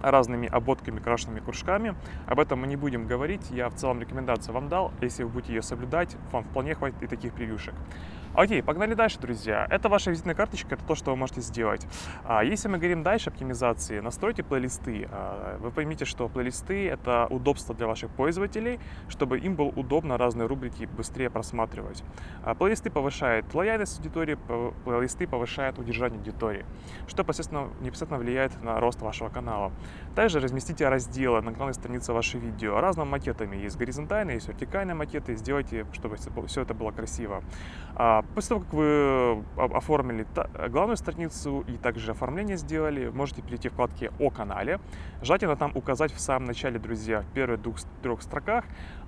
разными 0.00 0.48
ободками, 0.48 1.00
крашенными 1.00 1.40
кружками. 1.40 1.94
Об 2.26 2.40
этом 2.40 2.60
мы 2.60 2.66
не 2.66 2.76
будем 2.76 3.06
говорить, 3.06 3.50
я 3.50 3.68
в 3.68 3.74
целом 3.74 4.00
рекомендацию 4.00 4.54
вам 4.54 4.68
дал. 4.68 4.92
Если 5.00 5.22
вы 5.22 5.30
будете 5.30 5.54
ее 5.54 5.62
соблюдать, 5.62 6.16
вам 6.30 6.44
вполне 6.44 6.74
хватит 6.74 7.02
и 7.02 7.06
таких 7.06 7.32
превьюшек. 7.32 7.74
Окей, 8.34 8.62
погнали 8.62 8.94
дальше, 8.94 9.18
друзья. 9.20 9.66
Это 9.68 9.90
ваша 9.90 10.10
визитная 10.10 10.34
карточка, 10.34 10.74
это 10.76 10.84
то, 10.86 10.94
что 10.94 11.10
вы 11.10 11.18
можете 11.18 11.42
сделать. 11.42 11.86
А, 12.24 12.42
если 12.42 12.66
мы 12.66 12.78
говорим 12.78 13.02
дальше 13.02 13.28
оптимизации, 13.28 14.00
настройте 14.00 14.42
плейлисты. 14.42 15.06
А, 15.10 15.58
вы 15.58 15.70
поймите, 15.70 16.06
что 16.06 16.30
плейлисты— 16.30 16.88
это 16.88 17.26
удобство 17.28 17.74
для 17.74 17.86
ваших 17.86 18.10
пользователей, 18.10 18.80
чтобы 19.10 19.38
им 19.38 19.54
было 19.54 19.66
удобно 19.66 20.16
разные 20.16 20.46
рубрики 20.46 20.86
быстрее 20.96 21.28
просматривать. 21.28 22.02
А, 22.42 22.54
плейлисты 22.54 22.90
повышают 22.90 23.52
лояльность 23.52 23.98
аудитории, 23.98 24.38
плейлисты 24.84 25.26
повышают 25.26 25.78
удержание 25.78 26.18
аудитории, 26.18 26.64
что 27.08 27.24
непосредственно, 27.24 27.68
непосредственно 27.82 28.18
влияет 28.18 28.62
на 28.62 28.80
рост 28.80 29.02
вашего 29.02 29.28
канала. 29.28 29.72
Также 30.14 30.40
разместите 30.40 30.88
разделы 30.88 31.42
на 31.42 31.52
главной 31.52 31.74
странице 31.74 32.14
вашего 32.14 32.40
видео 32.40 32.80
разными 32.80 33.10
макетами. 33.10 33.56
Есть 33.56 33.76
горизонтальные, 33.76 34.36
есть 34.36 34.48
вертикальные 34.48 34.94
макеты. 34.94 35.36
Сделайте, 35.36 35.84
чтобы 35.92 36.16
все 36.46 36.62
это 36.62 36.72
было 36.72 36.92
красиво. 36.92 37.42
После 38.34 38.48
того, 38.48 38.60
как 38.62 38.72
вы 38.72 39.44
оформили 39.56 40.26
главную 40.68 40.96
страницу 40.96 41.64
и 41.68 41.76
также 41.76 42.12
оформление 42.12 42.56
сделали, 42.56 43.10
можете 43.10 43.42
перейти 43.42 43.68
в 43.68 43.72
вкладке 43.72 44.10
«О 44.18 44.30
канале». 44.30 44.80
Желательно 45.22 45.56
там 45.56 45.72
указать 45.74 46.12
в 46.12 46.20
самом 46.20 46.46
начале, 46.46 46.78
друзья, 46.78 47.20
в 47.20 47.26
первых 47.34 47.62
двух, 47.62 47.76
трех 48.02 48.22
строках 48.22 48.64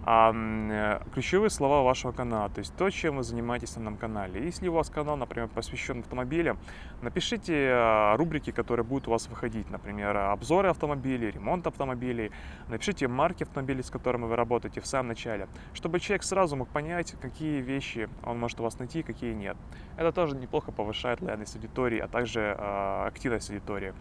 э, 0.07 1.01
ключевые 1.13 1.51
слова 1.51 1.83
вашего 1.83 2.13
канала, 2.13 2.51
то 2.51 2.61
есть 2.61 2.75
то, 2.77 2.89
чем 2.91 3.17
вы 3.17 3.23
занимаетесь 3.23 3.77
на 3.77 3.83
этом 3.83 3.97
канале. 3.97 4.45
Если 4.45 4.69
у 4.69 4.73
вас 4.73 4.91
канал, 4.91 5.17
например, 5.17 5.49
посвящен 5.49 6.01
автомобилям, 6.01 6.59
напишите 7.03 7.55
э, 7.55 8.17
рубрики, 8.17 8.53
которые 8.53 8.85
будут 8.85 9.09
у 9.09 9.11
вас 9.11 9.27
выходить, 9.29 9.71
например, 9.71 10.17
обзоры 10.17 10.69
автомобилей, 10.69 11.31
ремонт 11.31 11.67
автомобилей, 11.67 12.31
напишите 12.69 13.09
марки 13.09 13.43
автомобилей, 13.45 13.83
с 13.83 13.91
которыми 13.91 14.27
вы 14.27 14.37
работаете 14.37 14.81
в 14.81 14.87
самом 14.87 15.09
начале, 15.09 15.49
чтобы 15.73 15.99
человек 15.99 16.23
сразу 16.23 16.57
мог 16.57 16.69
понять, 16.69 17.17
какие 17.21 17.61
вещи 17.61 18.09
он 18.23 18.39
может 18.39 18.61
у 18.61 18.63
вас 18.63 18.79
найти, 18.79 19.03
какие 19.05 19.33
нет. 19.35 19.57
Это 19.97 20.13
тоже 20.13 20.37
неплохо 20.37 20.73
повышает 20.73 21.21
лояльность 21.21 21.57
аудитории, 21.57 21.99
а 21.99 22.09
также 22.09 22.41
э, 22.41 23.07
активность 23.07 23.51
аудитории. 23.51 23.95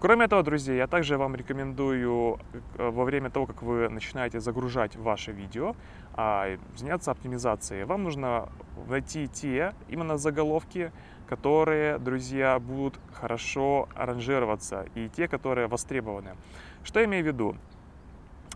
Кроме 0.00 0.26
этого, 0.26 0.42
друзья, 0.42 0.74
я 0.74 0.86
также 0.86 1.16
вам 1.16 1.34
рекомендую 1.34 2.38
э, 2.76 2.90
во 2.90 3.04
время 3.04 3.30
того, 3.30 3.46
как 3.46 3.62
вы 3.62 3.88
начинаете 3.88 4.38
загружать 4.38 4.96
ваше 4.96 5.32
видео, 5.32 5.74
а, 6.12 6.58
заняться 6.76 7.10
оптимизацией. 7.10 7.84
Вам 7.84 8.02
нужно 8.02 8.48
найти 8.86 9.28
те 9.28 9.72
именно 9.88 10.18
заголовки, 10.18 10.92
которые, 11.26 11.98
друзья, 11.98 12.58
будут 12.58 13.00
хорошо 13.14 13.88
аранжироваться 13.94 14.86
и 14.94 15.08
те, 15.08 15.26
которые 15.26 15.68
востребованы. 15.68 16.36
Что 16.82 17.00
я 17.00 17.06
имею 17.06 17.24
в 17.24 17.26
виду? 17.26 17.56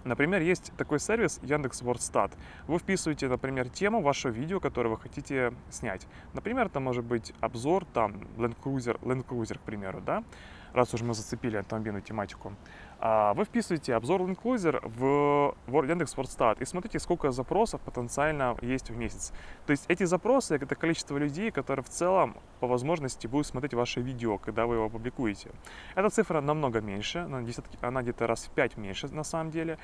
Например, 0.09 0.41
есть 0.41 0.73
такой 0.79 1.01
сервис 1.01 1.39
Яндекс.Вордстат. 1.43 2.33
Вы 2.67 2.79
вписываете, 2.79 3.29
например, 3.29 3.69
тему 3.69 4.01
вашего 4.01 4.33
видео, 4.33 4.59
которое 4.59 4.89
вы 4.89 4.99
хотите 4.99 5.53
снять. 5.71 6.07
Например, 6.33 6.67
это 6.67 6.81
может 6.81 7.05
быть 7.05 7.35
обзор 7.41 7.85
там 7.85 8.23
Land 8.39 8.57
Cruiser, 8.65 8.99
Land 9.03 9.27
Cruiser, 9.27 9.59
к 9.59 9.61
примеру, 9.61 10.01
да? 10.01 10.25
раз 10.73 10.95
уж 10.95 11.03
мы 11.03 11.15
зацепили 11.15 11.57
автомобильную 11.57 12.03
тематику. 12.03 12.53
А, 13.01 13.33
вы 13.35 13.45
вписываете 13.45 13.95
обзор 13.95 14.23
Cruiser 14.23 14.81
в 14.85 15.55
Яндекс 15.69 16.17
Вордстат 16.17 16.61
и 16.61 16.65
смотрите, 16.65 16.99
сколько 16.99 17.31
запросов 17.31 17.81
потенциально 17.81 18.57
есть 18.61 18.91
в 18.91 18.97
месяц. 18.97 19.33
То 19.67 19.71
есть 19.71 19.85
эти 19.89 20.05
запросы— 20.05 20.57
это 20.61 20.75
количество 20.75 21.17
людей, 21.17 21.51
которые 21.51 21.85
в 21.85 21.89
целом 21.89 22.37
по 22.61 22.67
возможности 22.67 23.29
будут 23.29 23.47
смотреть 23.47 23.75
ваше 23.75 24.01
видео, 24.01 24.39
когда 24.39 24.67
вы 24.67 24.77
его 24.77 24.89
публикуете. 24.89 25.51
Эта 25.95 26.11
цифра 26.11 26.41
намного 26.41 26.81
меньше, 26.81 27.19
она 27.81 28.03
где-то 28.03 28.27
раз 28.27 28.47
в 28.47 28.51
5 28.51 28.77
меньше 28.77 29.09
на 29.09 29.23
самом 29.23 29.51
деле. 29.51 29.79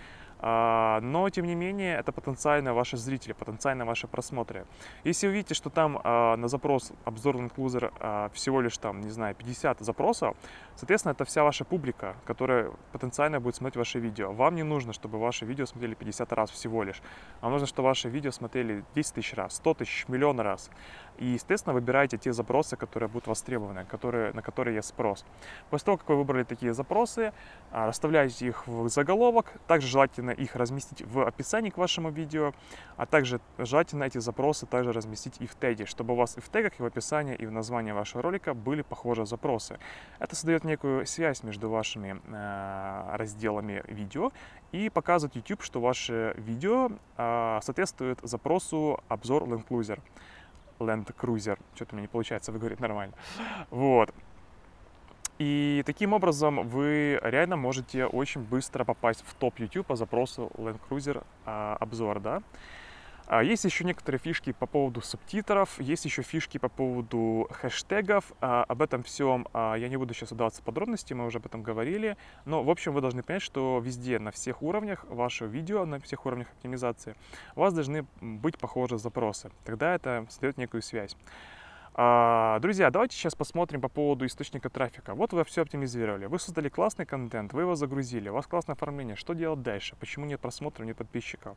А, 0.46 1.00
но, 1.00 1.30
тем 1.30 1.46
не 1.46 1.54
менее, 1.54 1.96
это 1.96 2.12
потенциально 2.12 2.74
ваши 2.74 2.98
зрители, 2.98 3.32
потенциально 3.32 3.86
ваши 3.86 4.06
просмотры. 4.06 4.66
Если 5.02 5.26
вы 5.26 5.32
видите, 5.32 5.54
что 5.54 5.70
там 5.70 5.98
а, 6.04 6.36
на 6.36 6.48
запрос 6.48 6.92
обзор 7.06 7.36
Closer 7.36 7.90
а, 7.98 8.28
всего 8.34 8.60
лишь 8.60 8.76
там, 8.76 9.00
не 9.00 9.08
знаю, 9.08 9.34
50 9.34 9.80
запросов, 9.80 10.36
соответственно, 10.76 11.12
это 11.12 11.24
вся 11.24 11.44
ваша 11.44 11.64
публика, 11.64 12.16
которая 12.26 12.72
потенциально 12.92 13.40
будет 13.40 13.56
смотреть 13.56 13.76
ваши 13.76 13.98
видео. 13.98 14.32
Вам 14.32 14.54
не 14.54 14.64
нужно, 14.64 14.92
чтобы 14.92 15.18
ваши 15.18 15.46
видео 15.46 15.64
смотрели 15.64 15.94
50 15.94 16.30
раз 16.34 16.50
всего 16.50 16.82
лишь. 16.82 17.00
Вам 17.40 17.52
нужно, 17.52 17.66
чтобы 17.66 17.88
ваши 17.88 18.10
видео 18.10 18.30
смотрели 18.30 18.84
10 18.94 19.14
тысяч 19.14 19.32
раз, 19.32 19.56
100 19.56 19.74
тысяч, 19.74 20.04
миллион 20.08 20.40
раз. 20.40 20.70
И, 21.18 21.26
естественно, 21.26 21.74
выбирайте 21.74 22.18
те 22.18 22.32
запросы, 22.32 22.76
которые 22.76 23.08
будут 23.08 23.26
востребованы, 23.26 23.84
которые, 23.84 24.32
на 24.32 24.42
которые 24.42 24.76
есть 24.76 24.88
спрос. 24.88 25.24
После 25.70 25.86
того, 25.86 25.96
как 25.98 26.08
вы 26.08 26.16
выбрали 26.16 26.44
такие 26.44 26.72
запросы, 26.72 27.32
а, 27.70 27.86
расставляйте 27.88 28.46
их 28.46 28.66
в 28.66 28.88
заголовок. 28.88 29.52
Также 29.66 29.88
желательно 29.88 30.30
их 30.30 30.56
разместить 30.56 31.02
в 31.02 31.26
описании 31.26 31.70
к 31.70 31.76
вашему 31.76 32.10
видео, 32.10 32.52
а 32.96 33.06
также 33.06 33.40
желательно 33.58 34.04
эти 34.04 34.18
запросы 34.18 34.66
также 34.66 34.92
разместить 34.92 35.36
и 35.40 35.46
в 35.46 35.54
теге, 35.54 35.86
чтобы 35.86 36.14
у 36.14 36.16
вас 36.16 36.36
и 36.36 36.40
в 36.40 36.48
тегах, 36.48 36.72
и 36.78 36.82
в 36.82 36.86
описании, 36.86 37.34
и 37.34 37.46
в 37.46 37.52
названии 37.52 37.92
вашего 37.92 38.22
ролика 38.22 38.54
были 38.54 38.82
похожие 38.82 39.26
запросы. 39.26 39.78
Это 40.18 40.34
создает 40.34 40.64
некую 40.64 41.06
связь 41.06 41.42
между 41.42 41.68
вашими 41.68 42.20
э, 42.26 43.16
разделами 43.16 43.82
видео 43.88 44.32
и 44.72 44.90
показывает 44.90 45.36
YouTube, 45.36 45.62
что 45.62 45.80
ваше 45.80 46.34
видео 46.36 46.90
э, 47.16 47.60
соответствует 47.62 48.18
запросу 48.22 49.00
обзор 49.08 49.44
Land 49.44 49.66
Cruiser. 49.68 50.00
Land 50.78 51.14
Cruiser. 51.16 51.58
Что-то 51.74 51.94
у 51.94 51.96
меня 51.96 52.02
не 52.02 52.08
получается 52.08 52.52
выговорить 52.52 52.80
нормально. 52.80 53.14
Вот. 53.70 54.12
И 55.38 55.82
таким 55.84 56.12
образом 56.12 56.68
вы 56.68 57.18
реально 57.22 57.56
можете 57.56 58.06
очень 58.06 58.40
быстро 58.42 58.84
попасть 58.84 59.24
в 59.26 59.34
топ 59.34 59.58
YouTube 59.58 59.86
по 59.86 59.96
запросу 59.96 60.50
Land 60.54 60.78
Cruiser 60.88 61.24
а, 61.44 61.76
обзор, 61.80 62.20
да. 62.20 62.42
А 63.26 63.42
есть 63.42 63.64
еще 63.64 63.84
некоторые 63.84 64.18
фишки 64.18 64.52
по 64.52 64.66
поводу 64.66 65.00
субтитров, 65.00 65.80
есть 65.80 66.04
еще 66.04 66.20
фишки 66.20 66.58
по 66.58 66.68
поводу 66.68 67.48
хэштегов. 67.50 68.32
А, 68.40 68.64
об 68.64 68.82
этом 68.82 69.02
всем 69.02 69.48
а, 69.54 69.76
я 69.76 69.88
не 69.88 69.96
буду 69.96 70.12
сейчас 70.12 70.32
удаваться 70.32 70.60
в 70.60 70.64
подробности, 70.64 71.14
мы 71.14 71.24
уже 71.24 71.38
об 71.38 71.46
этом 71.46 71.62
говорили. 71.62 72.18
Но, 72.44 72.62
в 72.62 72.68
общем, 72.68 72.92
вы 72.92 73.00
должны 73.00 73.22
понять, 73.22 73.42
что 73.42 73.80
везде, 73.82 74.18
на 74.18 74.30
всех 74.30 74.62
уровнях 74.62 75.04
вашего 75.04 75.48
видео, 75.48 75.86
на 75.86 76.00
всех 76.00 76.26
уровнях 76.26 76.48
оптимизации, 76.50 77.16
у 77.56 77.60
вас 77.60 77.72
должны 77.72 78.06
быть 78.20 78.58
похожие 78.58 78.98
запросы. 78.98 79.50
Тогда 79.64 79.94
это 79.94 80.26
создает 80.28 80.58
некую 80.58 80.82
связь. 80.82 81.16
Друзья, 81.96 82.90
давайте 82.90 83.16
сейчас 83.16 83.36
посмотрим 83.36 83.80
по 83.80 83.88
поводу 83.88 84.26
источника 84.26 84.68
трафика. 84.68 85.14
Вот 85.14 85.32
вы 85.32 85.44
все 85.44 85.62
оптимизировали, 85.62 86.26
вы 86.26 86.40
создали 86.40 86.68
классный 86.68 87.06
контент, 87.06 87.52
вы 87.52 87.60
его 87.62 87.76
загрузили, 87.76 88.28
у 88.28 88.34
вас 88.34 88.48
классное 88.48 88.74
оформление. 88.74 89.14
Что 89.14 89.32
делать 89.32 89.62
дальше? 89.62 89.94
Почему 90.00 90.26
нет 90.26 90.40
просмотров, 90.40 90.84
нет 90.84 90.96
подписчиков? 90.96 91.56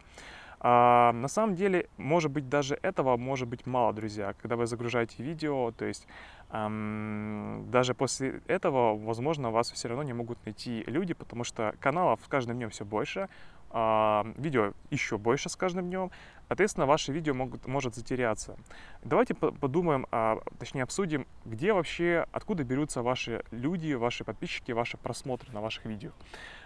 А, 0.59 1.11
на 1.13 1.27
самом 1.27 1.55
деле, 1.55 1.87
может 1.97 2.31
быть, 2.31 2.49
даже 2.49 2.79
этого 2.81 3.15
может 3.17 3.47
быть 3.47 3.65
мало, 3.65 3.93
друзья, 3.93 4.33
когда 4.41 4.55
вы 4.55 4.65
загружаете 4.65 5.21
видео, 5.21 5.71
то 5.71 5.85
есть 5.85 6.07
эм, 6.51 7.67
даже 7.69 7.93
после 7.93 8.41
этого, 8.47 8.97
возможно, 8.97 9.51
вас 9.51 9.71
все 9.71 9.87
равно 9.87 10.03
не 10.03 10.13
могут 10.13 10.43
найти 10.45 10.83
люди, 10.87 11.13
потому 11.13 11.43
что 11.43 11.75
каналов 11.79 12.21
с 12.23 12.27
каждым 12.27 12.57
днем 12.57 12.71
все 12.71 12.85
больше, 12.85 13.29
э, 13.69 14.33
видео 14.37 14.73
еще 14.89 15.19
больше 15.19 15.49
с 15.49 15.55
каждым 15.55 15.89
днем, 15.89 16.09
соответственно, 16.47 16.87
ваши 16.87 17.11
видео 17.11 17.35
могут, 17.35 17.67
может 17.67 17.93
затеряться. 17.93 18.57
Давайте 19.03 19.35
подумаем, 19.35 20.07
а, 20.11 20.39
точнее 20.57 20.83
обсудим, 20.83 21.27
где 21.45 21.71
вообще, 21.71 22.25
откуда 22.31 22.63
берутся 22.63 23.03
ваши 23.03 23.43
люди, 23.51 23.93
ваши 23.93 24.23
подписчики, 24.23 24.71
ваши 24.71 24.97
просмотры 24.97 25.53
на 25.53 25.61
ваших 25.61 25.85
видео. 25.85 26.11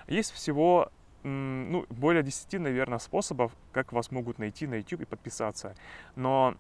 Есть 0.07 0.31
всего 0.31 0.91
ну, 1.23 1.85
более 1.89 2.23
10, 2.23 2.59
наверное, 2.59 2.99
способов, 2.99 3.51
как 3.71 3.91
вас 3.93 4.11
могут 4.11 4.39
найти 4.39 4.67
на 4.67 4.75
YouTube 4.75 5.01
и 5.01 5.05
подписаться. 5.05 5.75
Но 6.15 6.55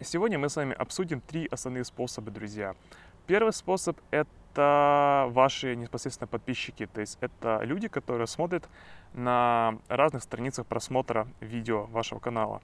сегодня 0.00 0.38
мы 0.38 0.48
с 0.48 0.56
вами 0.56 0.74
обсудим 0.74 1.20
три 1.20 1.46
основные 1.50 1.84
способа, 1.84 2.30
друзья. 2.30 2.74
Первый 3.26 3.52
способ— 3.52 3.98
это 4.10 5.26
ваши 5.30 5.74
непосредственно 5.76 6.28
подписчики, 6.28 6.86
то 6.86 7.00
есть 7.00 7.18
это 7.20 7.60
люди, 7.62 7.88
которые 7.88 8.26
смотрят 8.26 8.68
на 9.14 9.78
разных 9.88 10.22
страницах 10.22 10.66
просмотра 10.66 11.26
видео 11.40 11.86
вашего 11.86 12.18
канала. 12.18 12.60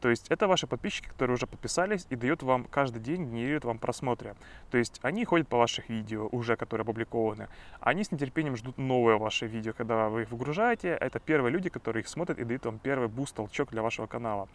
То 0.00 0.08
есть 0.08 0.28
это 0.28 0.46
ваши 0.46 0.66
подписчики, 0.66 1.08
которые 1.08 1.34
уже 1.34 1.46
подписались 1.46 2.06
и 2.10 2.16
дают 2.16 2.42
вам 2.42 2.64
каждый 2.64 3.00
день, 3.00 3.24
генерируют 3.24 3.64
вам 3.64 3.78
просмотры. 3.78 4.34
То 4.70 4.78
есть 4.78 5.00
они 5.02 5.24
ходят 5.24 5.48
по 5.48 5.56
ваших 5.56 5.88
видео 5.88 6.28
уже, 6.30 6.56
которые 6.56 6.82
опубликованы. 6.82 7.48
Они 7.80 8.04
с 8.04 8.12
нетерпением 8.12 8.56
ждут 8.56 8.78
новые 8.78 9.18
ваши 9.18 9.46
видео, 9.46 9.72
когда 9.72 10.08
вы 10.08 10.22
их 10.22 10.30
выгружаете. 10.30 10.88
Это 10.88 11.18
первые 11.18 11.52
люди, 11.52 11.68
которые 11.68 12.02
их 12.02 12.08
смотрят 12.08 12.38
и 12.38 12.44
дают 12.44 12.64
вам 12.64 12.78
первый 12.78 13.08
boost, 13.08 13.34
толчок 13.34 13.70
для 13.70 13.82
вашего 13.82 14.06
канала. 14.06 14.48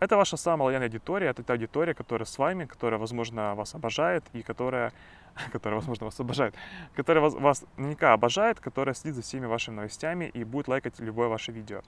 Это 0.00 0.16
ваша 0.16 0.36
самая 0.36 0.66
лояльная 0.66 0.86
аудитория, 0.86 1.26
это 1.28 1.42
та 1.42 1.54
аудитория, 1.54 1.92
которая 1.92 2.24
с 2.24 2.38
вами, 2.38 2.66
которая, 2.66 3.00
возможно, 3.00 3.56
вас 3.56 3.74
обожает 3.74 4.24
и 4.32 4.42
которая, 4.42 4.92
которая, 5.52 5.80
возможно, 5.80 6.06
вас 6.06 6.20
обожает, 6.20 6.54
которая 6.94 7.22
вас, 7.22 7.34
вас 7.34 7.64
наверняка 7.76 8.12
обожает, 8.12 8.60
которая 8.60 8.94
следит 8.94 9.16
за 9.16 9.22
всеми 9.22 9.46
вашими 9.46 9.74
новостями 9.74 10.30
и 10.32 10.44
будет 10.44 10.68
лайкать 10.68 11.00
любое 11.00 11.26
ваше 11.26 11.50
видео. 11.50 11.82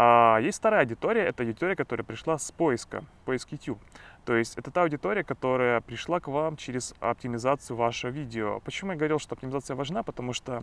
А 0.00 0.38
есть 0.40 0.58
вторая 0.58 0.82
аудитория, 0.82 1.24
это 1.24 1.42
аудитория, 1.42 1.74
которая 1.74 2.04
пришла 2.04 2.38
с 2.38 2.52
поиска, 2.52 3.02
поиск 3.24 3.50
YouTube. 3.50 3.80
То 4.24 4.36
есть 4.36 4.56
это 4.56 4.70
та 4.70 4.82
аудитория, 4.82 5.24
которая 5.24 5.80
пришла 5.80 6.20
к 6.20 6.28
вам 6.28 6.56
через 6.56 6.94
оптимизацию 7.00 7.76
вашего 7.76 8.10
видео. 8.10 8.60
Почему 8.60 8.92
я 8.92 8.96
говорил, 8.96 9.18
что 9.18 9.34
оптимизация 9.34 9.74
важна? 9.74 10.04
Потому 10.04 10.32
что, 10.32 10.62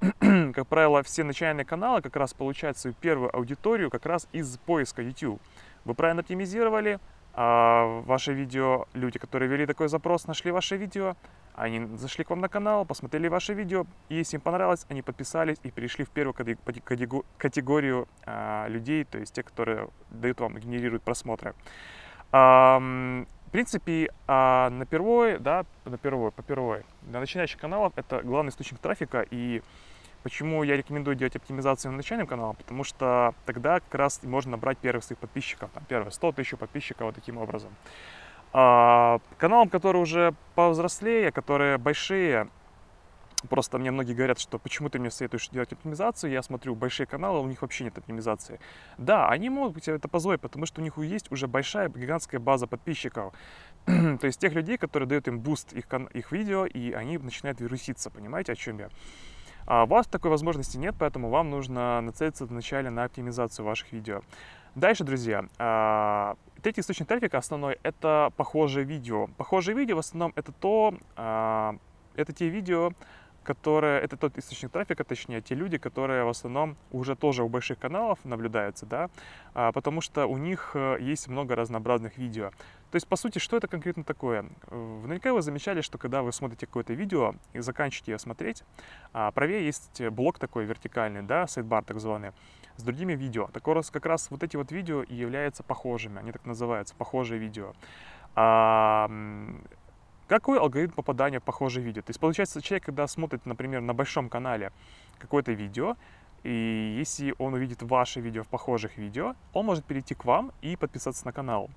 как 0.18 0.66
правило, 0.66 1.04
все 1.04 1.22
начальные 1.22 1.64
каналы 1.64 2.02
как 2.02 2.16
раз 2.16 2.34
получают 2.34 2.76
свою 2.76 2.96
первую 3.00 3.34
аудиторию 3.36 3.90
как 3.90 4.06
раз 4.06 4.26
из 4.32 4.58
поиска 4.58 5.02
YouTube. 5.02 5.40
Вы 5.84 5.94
правильно 5.94 6.22
оптимизировали, 6.22 6.98
а 7.32 8.00
ваше 8.06 8.32
видео, 8.32 8.86
люди, 8.92 9.20
которые 9.20 9.48
ввели 9.48 9.66
такой 9.66 9.88
запрос, 9.88 10.26
нашли 10.26 10.50
ваше 10.50 10.76
видео, 10.76 11.14
они 11.54 11.96
зашли 11.96 12.24
к 12.24 12.30
вам 12.30 12.40
на 12.40 12.48
канал, 12.48 12.84
посмотрели 12.84 13.28
ваше 13.28 13.54
видео, 13.54 13.86
и 14.08 14.16
если 14.16 14.36
им 14.36 14.40
понравилось, 14.40 14.86
они 14.88 15.02
подписались 15.02 15.58
и 15.62 15.70
перешли 15.70 16.04
в 16.04 16.10
первую 16.10 16.34
категорию 17.38 18.08
а, 18.26 18.66
людей, 18.68 19.04
то 19.04 19.18
есть 19.18 19.34
те, 19.34 19.42
которые 19.42 19.88
дают 20.10 20.40
вам, 20.40 20.58
генерируют 20.58 21.02
просмотры. 21.02 21.54
В 22.30 23.26
принципе, 23.52 24.10
а, 24.26 24.68
на 24.70 24.84
первой, 24.84 25.38
да, 25.38 25.64
на 25.84 25.96
первой, 25.96 26.32
по 26.32 26.42
первой, 26.42 26.82
для 27.02 27.20
начинающих 27.20 27.60
каналов 27.60 27.92
это 27.94 28.20
главный 28.22 28.50
источник 28.50 28.80
трафика, 28.80 29.24
и 29.30 29.62
почему 30.24 30.64
я 30.64 30.76
рекомендую 30.76 31.14
делать 31.14 31.36
оптимизацию 31.36 31.92
на 31.92 31.98
начальном 31.98 32.26
канале, 32.26 32.54
потому 32.54 32.82
что 32.82 33.34
тогда 33.46 33.78
как 33.78 33.94
раз 33.94 34.20
можно 34.24 34.52
набрать 34.52 34.78
первых 34.78 35.04
своих 35.04 35.20
подписчиков, 35.20 35.70
там, 35.72 35.84
первые 35.86 36.10
100 36.10 36.32
тысяч 36.32 36.56
подписчиков 36.56 37.02
вот 37.02 37.14
таким 37.14 37.36
образом. 37.36 37.70
А, 38.56 39.18
каналам, 39.36 39.68
которые 39.68 40.00
уже 40.00 40.32
повзрослее, 40.54 41.32
которые 41.32 41.76
большие, 41.76 42.48
просто 43.50 43.78
мне 43.78 43.90
многие 43.90 44.14
говорят, 44.14 44.38
что 44.38 44.60
почему 44.60 44.88
ты 44.88 45.00
мне 45.00 45.10
советуешь 45.10 45.48
делать 45.48 45.72
оптимизацию, 45.72 46.30
я 46.30 46.40
смотрю 46.40 46.76
большие 46.76 47.08
каналы, 47.08 47.40
у 47.40 47.48
них 47.48 47.62
вообще 47.62 47.82
нет 47.82 47.98
оптимизации. 47.98 48.60
Да, 48.96 49.28
они 49.28 49.50
могут 49.50 49.82
себе 49.82 49.96
это 49.96 50.06
позволить, 50.06 50.40
потому 50.40 50.66
что 50.66 50.80
у 50.80 50.84
них 50.84 50.96
есть 50.98 51.32
уже 51.32 51.48
большая 51.48 51.88
гигантская 51.88 52.38
база 52.38 52.68
подписчиков. 52.68 53.34
То 53.86 54.20
есть 54.22 54.38
тех 54.38 54.52
людей, 54.52 54.78
которые 54.78 55.08
дают 55.08 55.26
им 55.26 55.40
буст 55.40 55.72
их, 55.72 55.86
их 56.12 56.30
видео, 56.30 56.64
и 56.64 56.92
они 56.92 57.18
начинают 57.18 57.60
вируситься, 57.60 58.08
понимаете, 58.08 58.52
о 58.52 58.54
чем 58.54 58.78
я? 58.78 58.88
А 59.66 59.82
у 59.82 59.86
вас 59.88 60.06
такой 60.06 60.30
возможности 60.30 60.76
нет, 60.76 60.94
поэтому 60.96 61.28
вам 61.28 61.50
нужно 61.50 62.00
нацелиться 62.02 62.46
вначале 62.46 62.90
на 62.90 63.02
оптимизацию 63.02 63.64
ваших 63.64 63.92
видео. 63.92 64.20
Дальше, 64.74 65.04
друзья, 65.04 65.44
а, 65.58 66.36
Третий 66.64 66.80
источник 66.80 67.06
трафика 67.06 67.36
основной– 67.36 67.78
это 67.82 68.32
похожие 68.38 68.86
видео. 68.86 69.28
Похожие 69.36 69.76
видео 69.76 69.96
в 69.96 69.98
основном 69.98 70.32
это 70.34 70.50
то, 70.50 70.94
а, 71.14 71.76
это 72.16 72.32
те 72.32 72.48
видео, 72.48 72.92
которые, 73.44 74.00
это 74.00 74.16
тот 74.16 74.36
источник 74.38 74.70
трафика, 74.70 75.04
точнее, 75.04 75.40
те 75.40 75.54
люди, 75.54 75.78
которые 75.78 76.24
в 76.24 76.28
основном 76.28 76.76
уже 76.90 77.14
тоже 77.14 77.44
у 77.44 77.48
больших 77.48 77.78
каналов 77.78 78.18
наблюдаются, 78.24 78.86
да, 78.86 79.10
а, 79.54 79.72
потому 79.72 80.00
что 80.00 80.26
у 80.26 80.36
них 80.38 80.72
э, 80.74 80.96
есть 81.00 81.28
много 81.28 81.54
разнообразных 81.54 82.18
видео. 82.18 82.50
То 82.90 82.96
есть, 82.96 83.06
по 83.08 83.16
сути, 83.16 83.38
что 83.38 83.56
это 83.56 83.68
конкретно 83.68 84.04
такое? 84.04 84.46
Наверняка 84.70 85.32
вы 85.32 85.42
замечали, 85.42 85.80
что 85.80 85.98
когда 85.98 86.22
вы 86.22 86.32
смотрите 86.32 86.66
какое-то 86.66 86.94
видео 86.94 87.34
и 87.52 87.60
заканчиваете 87.60 88.12
его 88.12 88.18
смотреть, 88.18 88.64
а, 89.12 89.30
правее 89.30 89.64
есть 89.64 90.00
блок 90.10 90.38
такой 90.38 90.64
вертикальный, 90.64 91.22
да, 91.22 91.46
сайдбар 91.46 91.84
так 91.84 92.00
званый, 92.00 92.32
с 92.76 92.82
другими 92.82 93.14
видео. 93.14 93.48
Так 93.52 93.66
раз, 93.68 93.90
как 93.90 94.06
раз 94.06 94.30
вот 94.30 94.42
эти 94.42 94.56
вот 94.56 94.72
видео 94.72 95.02
и 95.02 95.14
являются 95.14 95.62
похожими, 95.62 96.18
они 96.18 96.32
так 96.32 96.44
называются, 96.46 96.94
похожие 96.94 97.38
видео. 97.38 97.74
Какой 100.26 100.58
алгоритм 100.58 100.92
попадания 100.92 101.40
в 101.40 101.42
похожие 101.42 101.84
видео? 101.84 102.02
То 102.02 102.10
есть 102.10 102.20
получается, 102.20 102.62
человек, 102.62 102.84
когда 102.84 103.06
смотрит, 103.06 103.44
например, 103.44 103.82
на 103.82 103.92
большом 103.92 104.28
канале 104.28 104.72
какое-то 105.18 105.52
видео, 105.52 105.96
и 106.44 106.96
если 106.98 107.34
он 107.38 107.54
увидит 107.54 107.82
ваше 107.82 108.20
видео 108.20 108.42
в 108.42 108.48
похожих 108.48 108.96
видео, 108.96 109.34
он 109.52 109.66
может 109.66 109.84
перейти 109.84 110.14
к 110.14 110.24
вам 110.24 110.52
и 110.62 110.76
подписаться 110.76 111.26
на 111.26 111.32
канал. 111.32 111.70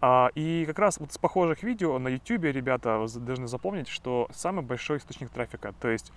А, 0.00 0.30
и 0.34 0.64
как 0.66 0.78
раз 0.78 0.98
вот 0.98 1.12
с 1.12 1.18
похожих 1.18 1.62
видео 1.62 1.98
на 1.98 2.08
YouTube, 2.08 2.44
ребята, 2.44 3.06
должны 3.16 3.46
запомнить, 3.46 3.88
что 3.88 4.28
самый 4.32 4.62
большой 4.62 4.98
источник 4.98 5.30
трафика. 5.30 5.72
То 5.80 5.88
есть 5.88 6.12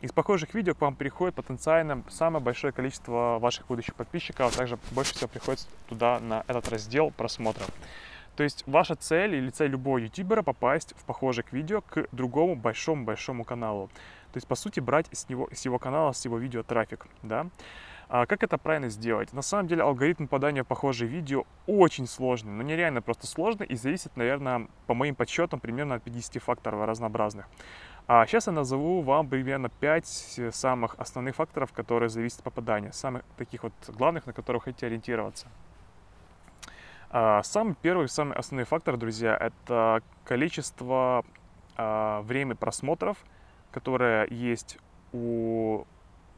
из 0.00 0.12
похожих 0.12 0.54
видео 0.54 0.74
к 0.74 0.80
вам 0.80 0.94
приходит 0.94 1.34
потенциально 1.34 2.02
самое 2.08 2.42
большое 2.42 2.72
количество 2.72 3.38
ваших 3.40 3.66
будущих 3.66 3.94
подписчиков, 3.94 4.52
а 4.52 4.56
также 4.56 4.78
больше 4.92 5.14
всего 5.14 5.28
приходит 5.28 5.66
туда 5.88 6.20
на 6.20 6.44
этот 6.46 6.68
раздел 6.68 7.10
просмотров. 7.10 7.68
То 8.38 8.44
есть 8.44 8.62
ваша 8.68 8.94
цель 8.94 9.34
или 9.34 9.50
цель 9.50 9.72
любого 9.72 9.98
ютубера 9.98 10.42
попасть 10.42 10.94
в 10.96 11.04
похожее 11.04 11.42
к 11.42 11.52
видео 11.52 11.80
к 11.80 12.06
другому 12.12 12.54
большому-большому 12.54 13.42
каналу. 13.42 13.88
То 14.32 14.36
есть, 14.36 14.46
по 14.46 14.54
сути, 14.54 14.78
брать 14.78 15.08
с, 15.10 15.28
него, 15.28 15.48
с 15.52 15.64
его 15.64 15.80
канала, 15.80 16.12
с 16.12 16.24
его 16.24 16.38
видео 16.38 16.62
трафик, 16.62 17.08
да. 17.24 17.48
А 18.08 18.26
как 18.26 18.44
это 18.44 18.56
правильно 18.56 18.90
сделать? 18.90 19.32
На 19.32 19.42
самом 19.42 19.66
деле 19.66 19.82
алгоритм 19.82 20.26
попадания 20.26 20.62
в 20.62 20.68
похожие 20.68 21.08
видео 21.08 21.46
очень 21.66 22.06
сложный, 22.06 22.52
но 22.52 22.62
нереально 22.62 23.02
просто 23.02 23.26
сложный 23.26 23.66
и 23.66 23.74
зависит, 23.74 24.16
наверное, 24.16 24.68
по 24.86 24.94
моим 24.94 25.16
подсчетам, 25.16 25.58
примерно 25.58 25.96
от 25.96 26.04
50 26.04 26.40
факторов 26.40 26.86
разнообразных. 26.86 27.48
А 28.06 28.24
сейчас 28.24 28.46
я 28.46 28.52
назову 28.52 29.02
вам 29.02 29.28
примерно 29.28 29.68
5 29.68 30.52
самых 30.52 30.94
основных 30.96 31.34
факторов, 31.34 31.72
которые 31.72 32.08
зависят 32.08 32.38
от 32.38 32.44
попадания, 32.44 32.92
самых 32.92 33.24
таких 33.36 33.64
вот 33.64 33.72
главных, 33.88 34.26
на 34.26 34.32
которых 34.32 34.62
хотите 34.62 34.86
ориентироваться. 34.86 35.48
А, 37.10 37.42
самый 37.42 37.74
первый, 37.80 38.08
самый 38.08 38.36
основной 38.36 38.66
фактор, 38.66 38.96
друзья, 38.98 39.34
это 39.34 40.02
количество 40.24 41.24
а, 41.76 42.20
время 42.22 42.54
просмотров, 42.54 43.16
которое 43.70 44.26
есть 44.28 44.78
у 45.12 45.84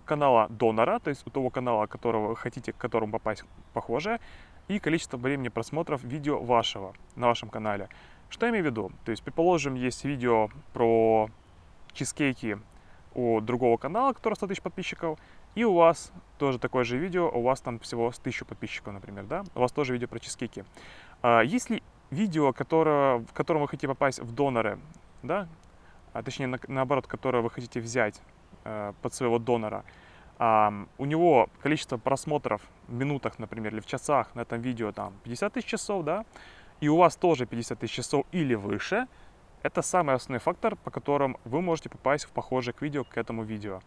канала 0.05 0.47
донора, 0.49 1.01
то 1.01 1.11
есть 1.11 1.27
у 1.27 1.31
того 1.31 1.51
канала, 1.51 1.87
которого 1.87 2.37
хотите, 2.37 2.73
к 2.73 2.77
которому 2.77 3.13
попасть 3.13 3.45
похоже, 3.73 4.21
и 4.69 4.79
количество 4.79 5.17
времени 5.17 5.49
просмотров 5.49 6.05
видео 6.05 6.41
вашего 6.41 6.95
на 7.17 7.27
вашем 7.27 7.49
канале. 7.49 7.89
Что 8.29 8.47
я 8.47 8.51
имею 8.51 8.65
в 8.65 8.67
виду? 8.69 8.93
То 9.05 9.11
есть, 9.11 9.25
предположим, 9.25 9.75
есть 9.75 10.05
видео 10.05 10.51
про 10.73 11.29
чизкейки 11.93 12.61
у 13.15 13.41
другого 13.41 13.77
канала, 13.77 14.13
который 14.13 14.35
100 14.35 14.47
тысяч 14.47 14.63
подписчиков, 14.63 15.19
и 15.55 15.65
у 15.65 15.75
вас 15.75 16.13
тоже 16.39 16.59
такое 16.59 16.85
же 16.85 16.97
видео, 16.97 17.29
у 17.29 17.43
вас 17.43 17.61
там 17.61 17.79
всего 17.81 18.11
с 18.13 18.19
1000 18.19 18.45
подписчиков, 18.45 18.95
например, 18.95 19.25
да, 19.25 19.45
у 19.55 19.61
вас 19.61 19.73
тоже 19.73 19.93
видео 19.93 20.09
про 20.09 20.19
чизкейки. 20.19 20.65
А, 21.23 21.41
если 21.41 21.83
видео, 22.11 22.53
которое, 22.53 23.19
в 23.19 23.33
котором 23.33 23.63
вы 23.63 23.69
хотите 23.69 23.89
попасть 23.89 24.21
в 24.21 24.33
доноры, 24.33 24.79
да, 25.23 25.49
а 26.13 26.23
точнее, 26.23 26.47
на, 26.47 26.59
наоборот, 26.67 27.07
которое 27.07 27.43
вы 27.43 27.51
хотите 27.51 27.81
взять 27.81 28.21
э, 28.65 28.93
под 29.01 29.15
своего 29.15 29.39
донора, 29.39 29.85
а, 30.39 30.73
у 30.99 31.05
него 31.05 31.51
количество 31.61 31.99
просмотров 31.99 32.63
в 32.89 32.95
минутах, 32.95 33.39
например, 33.39 33.75
или 33.75 33.81
в 33.81 33.87
часах 33.87 34.35
на 34.35 34.41
этом 34.41 34.61
видео 34.61 34.93
там 34.93 35.13
50 35.25 35.53
тысяч 35.53 35.67
часов, 35.67 36.05
да, 36.05 36.25
и 36.81 36.89
у 36.89 36.97
вас 36.97 37.17
тоже 37.17 37.47
50 37.47 37.79
тысяч 37.79 37.95
часов 37.95 38.27
или 38.33 38.55
выше, 38.55 39.07
это 39.63 39.83
самый 39.83 40.15
основной 40.15 40.41
фактор, 40.41 40.77
по 40.77 40.91
которому 40.91 41.39
вы 41.45 41.61
можете 41.61 41.91
попасть 41.91 42.25
в 42.25 42.31
похожее 42.31 42.73
к 42.73 42.81
видео 42.81 43.05
к 43.05 43.19
этому 43.19 43.43
видео. 43.43 43.81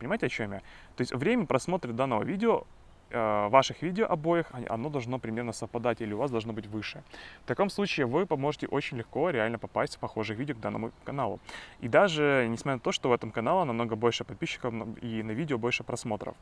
Понимаете, 0.00 0.26
о 0.26 0.28
чем 0.28 0.52
я? 0.52 0.58
То 0.96 1.02
есть 1.02 1.14
время 1.14 1.46
просмотра 1.46 1.92
данного 1.92 2.24
видео 2.24 2.66
Э, 3.12 3.48
ваших 3.48 3.82
видео 3.82 4.06
обоих, 4.06 4.46
оно 4.68 4.88
должно 4.88 5.18
примерно 5.18 5.52
совпадать 5.52 6.00
или 6.00 6.12
у 6.12 6.18
вас 6.18 6.30
должно 6.30 6.52
быть 6.52 6.66
выше. 6.66 7.02
В 7.44 7.48
таком 7.48 7.68
случае 7.68 8.06
вы 8.06 8.24
поможете 8.24 8.68
очень 8.68 8.98
легко 8.98 9.30
реально 9.30 9.58
попасть 9.58 9.96
в 9.96 9.98
похожих 9.98 10.38
видео 10.38 10.54
к 10.54 10.60
данному 10.60 10.92
каналу. 11.04 11.40
И 11.80 11.88
даже 11.88 12.46
несмотря 12.48 12.74
на 12.74 12.80
то, 12.80 12.92
что 12.92 13.08
в 13.08 13.12
этом 13.12 13.32
канале 13.32 13.64
намного 13.64 13.96
больше 13.96 14.22
подписчиков 14.22 14.72
и 15.02 15.24
на 15.24 15.32
видео 15.32 15.58
больше 15.58 15.82
просмотров. 15.82 16.36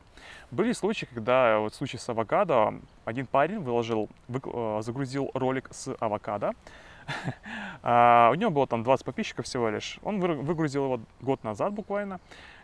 Были 0.51 0.73
случаи, 0.73 1.07
когда 1.11 1.57
вот 1.57 1.73
в 1.73 1.75
случае 1.75 1.99
с 1.99 2.07
авокадо 2.07 2.75
один 3.03 3.25
парень 3.25 3.59
выложил, 3.59 4.07
вы, 4.27 4.39
э, 4.43 4.81
загрузил 4.83 5.31
ролик 5.33 5.69
с 5.71 5.95
авокадо, 5.99 6.53
а, 7.81 8.29
у 8.31 8.35
него 8.35 8.51
было 8.51 8.67
там 8.67 8.83
20 8.83 9.05
подписчиков 9.05 9.45
всего 9.45 9.69
лишь. 9.69 9.97
Он 10.03 10.19
выгрузил 10.19 10.85
его 10.85 10.99
год 11.21 11.43
назад 11.43 11.73
буквально. 11.73 12.19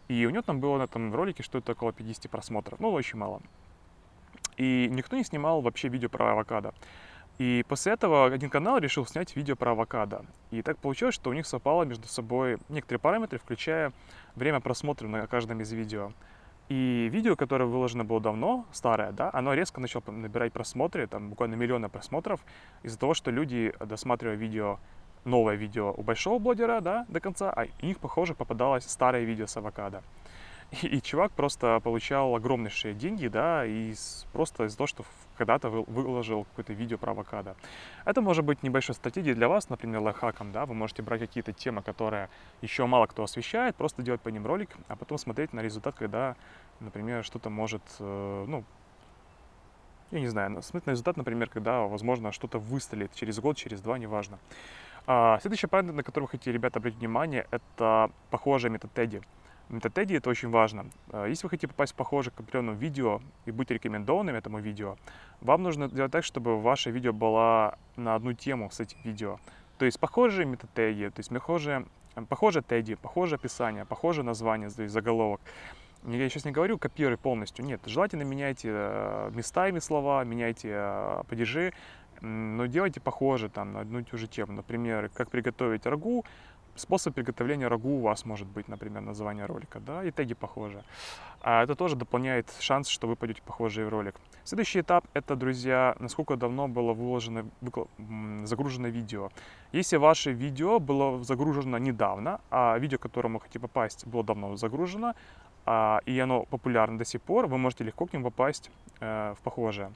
И 0.07 0.25
у 0.25 0.29
него 0.29 0.41
там 0.41 0.59
было 0.59 0.77
на 0.77 0.83
этом 0.83 1.13
ролике 1.13 1.43
что-то 1.43 1.71
около 1.71 1.91
50 1.91 2.29
просмотров. 2.29 2.79
Ну, 2.79 2.91
очень 2.91 3.17
мало. 3.17 3.41
И 4.57 4.87
никто 4.91 5.15
не 5.15 5.23
снимал 5.23 5.61
вообще 5.61 5.87
видео 5.87 6.09
про 6.09 6.31
авокадо. 6.31 6.73
И 7.37 7.65
после 7.67 7.93
этого 7.93 8.25
один 8.25 8.49
канал 8.49 8.77
решил 8.77 9.05
снять 9.05 9.35
видео 9.35 9.55
про 9.55 9.71
авокадо. 9.71 10.25
И 10.51 10.61
так 10.61 10.77
получилось, 10.77 11.15
что 11.15 11.29
у 11.29 11.33
них 11.33 11.45
совпало 11.45 11.83
между 11.83 12.07
собой 12.07 12.57
некоторые 12.69 12.99
параметры, 12.99 13.39
включая 13.39 13.91
время 14.35 14.61
просмотра 14.61 15.07
на 15.07 15.27
каждом 15.27 15.59
из 15.59 15.71
видео. 15.71 16.13
И 16.69 17.09
видео, 17.11 17.35
которое 17.35 17.65
выложено 17.65 18.05
было 18.05 18.19
давно, 18.19 18.65
старое, 18.71 19.11
да, 19.11 19.29
оно 19.33 19.53
резко 19.53 19.79
начало 19.79 20.03
набирать 20.07 20.51
просмотры, 20.51 21.05
там 21.05 21.29
буквально 21.29 21.55
миллионы 21.55 21.89
просмотров, 21.89 22.39
из-за 22.81 22.97
того, 22.97 23.13
что 23.13 23.29
люди, 23.29 23.71
досматривая 23.79 24.35
видео, 24.35 24.79
новое 25.25 25.55
видео 25.55 25.93
у 25.95 26.03
большого 26.03 26.39
блогера, 26.39 26.81
да, 26.81 27.05
до 27.09 27.19
конца, 27.19 27.51
а 27.51 27.67
у 27.81 27.85
них, 27.85 27.99
похоже, 27.99 28.33
попадалось 28.33 28.85
старое 28.85 29.23
видео 29.23 29.47
с 29.47 29.57
авокадо. 29.57 30.01
И, 30.81 30.87
и 30.97 31.01
чувак 31.01 31.31
просто 31.31 31.79
получал 31.83 32.35
огромнейшие 32.35 32.93
деньги, 32.93 33.27
да, 33.27 33.65
из, 33.65 34.25
просто 34.33 34.65
из-за 34.65 34.77
того, 34.77 34.87
что 34.87 35.05
когда-то 35.37 35.69
выложил 35.69 36.45
какое-то 36.45 36.73
видео 36.73 36.97
про 36.97 37.11
авокадо. 37.11 37.55
Это 38.05 38.21
может 38.21 38.45
быть 38.45 38.63
небольшой 38.63 38.95
стратегией 38.95 39.35
для 39.35 39.47
вас, 39.47 39.69
например, 39.69 39.99
лайфхаком, 40.01 40.51
да, 40.51 40.65
вы 40.65 40.73
можете 40.73 41.01
брать 41.01 41.19
какие-то 41.19 41.51
темы, 41.51 41.81
которые 41.81 42.29
еще 42.61 42.85
мало 42.85 43.05
кто 43.07 43.23
освещает, 43.23 43.75
просто 43.75 44.01
делать 44.01 44.21
по 44.21 44.29
ним 44.29 44.45
ролик, 44.45 44.69
а 44.87 44.95
потом 44.95 45.17
смотреть 45.17 45.53
на 45.53 45.59
результат, 45.59 45.95
когда, 45.95 46.35
например, 46.79 47.23
что-то 47.23 47.49
может, 47.49 47.83
э, 47.99 48.45
ну, 48.47 48.63
я 50.11 50.19
не 50.19 50.27
знаю, 50.27 50.61
смотреть 50.61 50.85
на 50.85 50.91
результат, 50.91 51.17
например, 51.17 51.49
когда, 51.49 51.81
возможно, 51.81 52.31
что-то 52.31 52.59
выстрелит 52.59 53.13
через 53.15 53.39
год, 53.39 53.57
через 53.57 53.81
два, 53.81 53.97
неважно. 53.97 54.39
А, 55.07 55.37
следующий 55.39 55.67
параметр, 55.67 55.95
на 55.95 56.03
который 56.03 56.27
хотите, 56.27 56.51
ребята, 56.51 56.79
обратить 56.79 56.99
внимание, 56.99 57.47
это 57.51 58.09
Тедди. 58.93 59.21
Метод 59.69 59.93
Тедди 59.93 60.15
это 60.15 60.29
очень 60.29 60.49
важно. 60.49 60.87
А, 61.11 61.25
если 61.25 61.45
вы 61.45 61.51
хотите 61.51 61.67
попасть 61.67 61.93
в 61.93 61.95
похожее 61.95 62.33
к 62.35 62.39
определенному 62.39 62.77
видео 62.77 63.21
и 63.45 63.51
быть 63.51 63.69
рекомендованным 63.69 64.35
этому 64.35 64.59
видео, 64.59 64.97
вам 65.41 65.63
нужно 65.63 65.87
сделать 65.89 66.11
так, 66.11 66.23
чтобы 66.23 66.59
ваше 66.59 66.89
видео 66.89 67.13
было 67.13 67.77
на 67.95 68.15
одну 68.15 68.33
тему 68.33 68.69
с 68.71 68.79
этим 68.79 68.97
видео. 69.03 69.39
То 69.77 69.85
есть 69.85 69.99
похожие 69.99 70.45
метод 70.45 70.69
Тедди, 70.73 71.09
то 71.09 71.19
есть 71.19 71.29
похожие, 71.29 71.85
похожее 72.29 72.63
Тедди, 72.63 72.95
похожее 72.95 73.35
описание, 73.35 73.85
похожее 73.85 74.23
название, 74.23 74.69
то 74.69 74.81
есть 74.81 74.93
заголовок. 74.93 75.41
Я 76.07 76.29
сейчас 76.29 76.45
не 76.45 76.51
говорю 76.51 76.77
копируй 76.77 77.17
полностью, 77.17 77.65
нет, 77.65 77.81
желательно 77.87 78.21
меняйте 78.21 78.69
э, 78.71 79.31
местами 79.33 79.79
слова, 79.79 80.23
меняйте 80.23 80.69
э, 80.71 81.23
падежи, 81.27 81.73
но 82.21 82.65
делайте 82.65 82.99
похоже 82.99 83.49
там 83.49 83.73
на 83.73 83.81
одну 83.81 83.99
и 83.99 84.03
ту 84.03 84.17
же 84.17 84.27
тему. 84.27 84.53
Например, 84.53 85.09
как 85.13 85.29
приготовить 85.29 85.85
рагу, 85.85 86.25
способ 86.75 87.15
приготовления 87.15 87.67
рагу 87.67 87.97
у 87.97 88.01
вас 88.01 88.25
может 88.25 88.47
быть, 88.47 88.67
например, 88.67 89.01
название 89.01 89.45
ролика, 89.45 89.79
да, 89.79 90.03
и 90.03 90.11
теги 90.11 90.33
похожи. 90.33 90.83
А 91.41 91.63
это 91.63 91.75
тоже 91.75 91.95
дополняет 91.95 92.47
шанс, 92.59 92.87
что 92.87 93.07
вы 93.07 93.15
пойдете 93.15 93.41
похожий 93.45 93.87
ролик. 93.87 94.15
Следующий 94.43 94.81
этап 94.81 95.05
это, 95.13 95.35
друзья, 95.35 95.95
насколько 95.99 96.35
давно 96.35 96.67
было 96.67 96.93
выложено, 96.93 97.45
загружено 98.43 98.87
видео. 98.87 99.29
Если 99.71 99.97
ваше 99.97 100.31
видео 100.33 100.79
было 100.79 101.23
загружено 101.23 101.77
недавно, 101.77 102.41
а 102.51 102.77
видео, 102.77 102.97
к 102.97 103.01
которому 103.01 103.39
хотите 103.39 103.59
попасть, 103.59 104.07
было 104.07 104.23
давно 104.23 104.55
загружено, 104.55 105.13
а, 105.65 105.99
и 106.05 106.19
оно 106.19 106.43
популярно 106.43 106.97
до 106.97 107.05
сих 107.05 107.21
пор, 107.21 107.47
вы 107.47 107.57
можете 107.57 107.83
легко 107.83 108.05
к 108.05 108.13
ним 108.13 108.23
попасть 108.23 108.69
э, 108.99 109.33
в 109.37 109.41
похожее. 109.41 109.91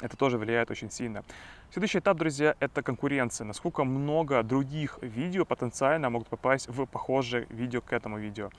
Это 0.00 0.16
тоже 0.16 0.38
влияет 0.38 0.70
очень 0.70 0.90
сильно. 0.90 1.24
Следующий 1.72 1.98
этап, 1.98 2.16
друзья, 2.18 2.54
это 2.60 2.82
конкуренция. 2.82 3.44
Насколько 3.44 3.84
много 3.84 4.42
других 4.42 4.98
видео 5.02 5.44
потенциально 5.44 6.08
могут 6.08 6.28
попасть 6.28 6.68
в 6.68 6.86
похожее 6.86 7.46
видео 7.50 7.80
к 7.80 7.92
этому 7.92 8.18
видео. 8.18 8.50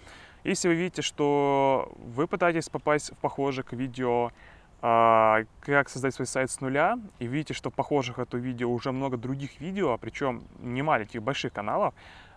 Если 0.44 0.68
вы 0.68 0.76
видите, 0.76 1.02
что 1.02 1.92
вы 1.98 2.28
пытаетесь 2.28 2.70
попасть 2.70 3.12
в 3.12 3.18
похожее 3.18 3.64
к 3.64 3.74
видео, 3.74 4.32
а, 4.82 5.44
как 5.62 5.90
создать 5.90 6.14
свой 6.14 6.26
сайт 6.26 6.52
с 6.52 6.62
нуля, 6.62 6.98
и 7.20 7.28
видите, 7.28 7.54
что 7.54 7.70
похожих 7.72 8.20
это 8.20 8.38
видео 8.38 8.72
уже 8.72 8.92
много 8.92 9.18
других 9.18 9.60
видео, 9.60 9.98
причем 9.98 10.44
не 10.60 10.82
маленьких, 10.82 11.22
больших 11.22 11.54
каналов, 11.54 11.94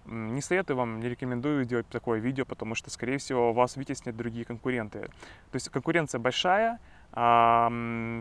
не 0.06 0.40
советую 0.40 0.76
вам, 0.76 0.98
не 1.00 1.08
рекомендую 1.08 1.64
делать 1.64 1.88
такое 1.88 2.18
видео, 2.18 2.44
потому 2.44 2.74
что, 2.74 2.90
скорее 2.90 3.18
всего, 3.18 3.52
вас 3.52 3.76
вытеснят 3.76 4.16
другие 4.16 4.44
конкуренты. 4.44 5.02
То 5.02 5.54
есть 5.54 5.68
конкуренция 5.68 6.18
большая, 6.18 6.80
а 7.14 7.68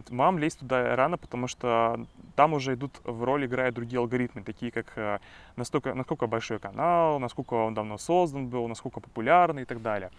вам 0.09 0.37
лезть 0.37 0.59
туда 0.59 0.95
рано, 0.95 1.17
потому 1.17 1.47
что 1.47 2.05
там 2.35 2.53
уже 2.53 2.73
идут 2.73 2.99
в 3.03 3.23
роль 3.23 3.45
играют 3.45 3.75
другие 3.75 3.99
алгоритмы, 3.99 4.43
такие 4.43 4.71
как 4.71 4.87
э, 4.97 5.19
настолько, 5.55 5.93
насколько 5.93 6.27
большой 6.27 6.59
канал, 6.59 7.19
насколько 7.19 7.53
он 7.53 7.73
давно 7.73 7.97
создан 7.97 8.47
был, 8.47 8.67
насколько 8.67 8.99
популярный 8.99 9.61
и 9.61 9.65
так 9.65 9.81
далее. 9.81 10.11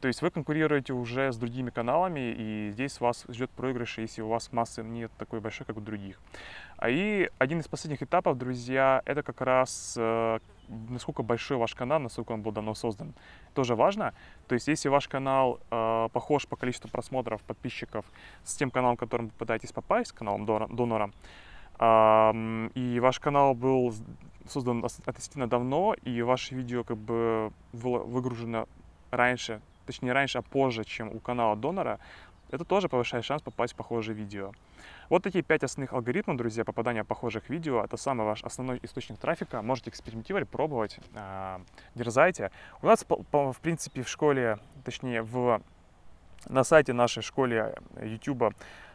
То 0.00 0.08
есть 0.08 0.20
вы 0.22 0.30
конкурируете 0.30 0.92
уже 0.92 1.32
с 1.32 1.36
другими 1.36 1.70
каналами, 1.70 2.34
и 2.36 2.70
здесь 2.70 3.00
вас 3.00 3.24
ждет 3.28 3.50
проигрыш, 3.50 3.98
если 3.98 4.22
у 4.22 4.28
вас 4.28 4.52
массы 4.52 4.82
нет 4.82 5.10
такой 5.16 5.40
большой, 5.40 5.66
как 5.66 5.78
у 5.78 5.80
других. 5.80 6.20
А 6.76 6.90
и 6.90 7.30
один 7.38 7.60
из 7.60 7.68
последних 7.68 8.02
этапов, 8.02 8.36
друзья, 8.36 9.00
это 9.06 9.22
как 9.22 9.40
раз 9.40 9.94
э, 9.96 10.38
насколько 10.68 11.22
большой 11.22 11.56
ваш 11.56 11.74
канал, 11.74 12.00
насколько 12.00 12.32
он 12.32 12.42
был 12.42 12.52
давно 12.52 12.74
создан. 12.74 13.14
Тоже 13.54 13.74
важно. 13.74 14.12
То 14.48 14.54
есть, 14.54 14.68
если 14.68 14.88
ваш 14.88 15.08
канал 15.08 15.60
э, 15.70 16.08
похож 16.12 16.46
по 16.46 16.56
количеству 16.56 16.90
просмотров, 16.90 17.42
подписчиков 17.42 18.04
с 18.44 18.54
тем 18.56 18.70
каналом, 18.70 18.96
которым 18.96 19.26
вы 19.26 19.32
пытаетесь 19.32 19.72
попасть, 19.72 20.12
каналом 20.12 20.44
донора, 20.44 21.10
э, 21.78 22.68
и 22.74 23.00
ваш 23.00 23.20
канал 23.20 23.54
был 23.54 23.94
создан 24.48 24.84
относительно 24.84 25.48
давно, 25.48 25.94
и 26.04 26.22
ваше 26.22 26.54
видео 26.54 26.84
как 26.84 26.98
бы 26.98 27.52
было 27.72 27.98
выгружено 27.98 28.68
раньше, 29.10 29.60
точнее 29.86 30.12
раньше, 30.12 30.38
а 30.38 30.42
позже, 30.42 30.84
чем 30.84 31.14
у 31.14 31.20
канала 31.20 31.56
донора, 31.56 31.98
это 32.50 32.64
тоже 32.64 32.88
повышает 32.88 33.24
шанс 33.24 33.42
попасть 33.42 33.72
в 33.72 33.76
похожее 33.76 34.14
видео. 34.14 34.52
Вот 35.08 35.22
такие 35.22 35.42
пять 35.42 35.64
основных 35.64 35.92
алгоритмов, 35.92 36.36
друзья, 36.36 36.64
попадания 36.64 37.04
похожих 37.04 37.48
видео. 37.48 37.82
Это 37.82 37.96
самый 37.96 38.24
ваш 38.24 38.44
основной 38.44 38.78
источник 38.82 39.18
трафика. 39.18 39.62
Можете 39.62 39.90
экспериментировать, 39.90 40.48
пробовать, 40.48 40.98
э, 41.14 41.58
дерзайте. 41.94 42.50
У 42.82 42.86
нас, 42.86 43.04
в 43.08 43.56
принципе, 43.60 44.02
в 44.02 44.08
школе, 44.08 44.58
точнее, 44.84 45.22
в, 45.22 45.60
на 46.48 46.64
сайте 46.64 46.92
нашей 46.92 47.22
школе 47.22 47.74
YouTube, 48.00 48.54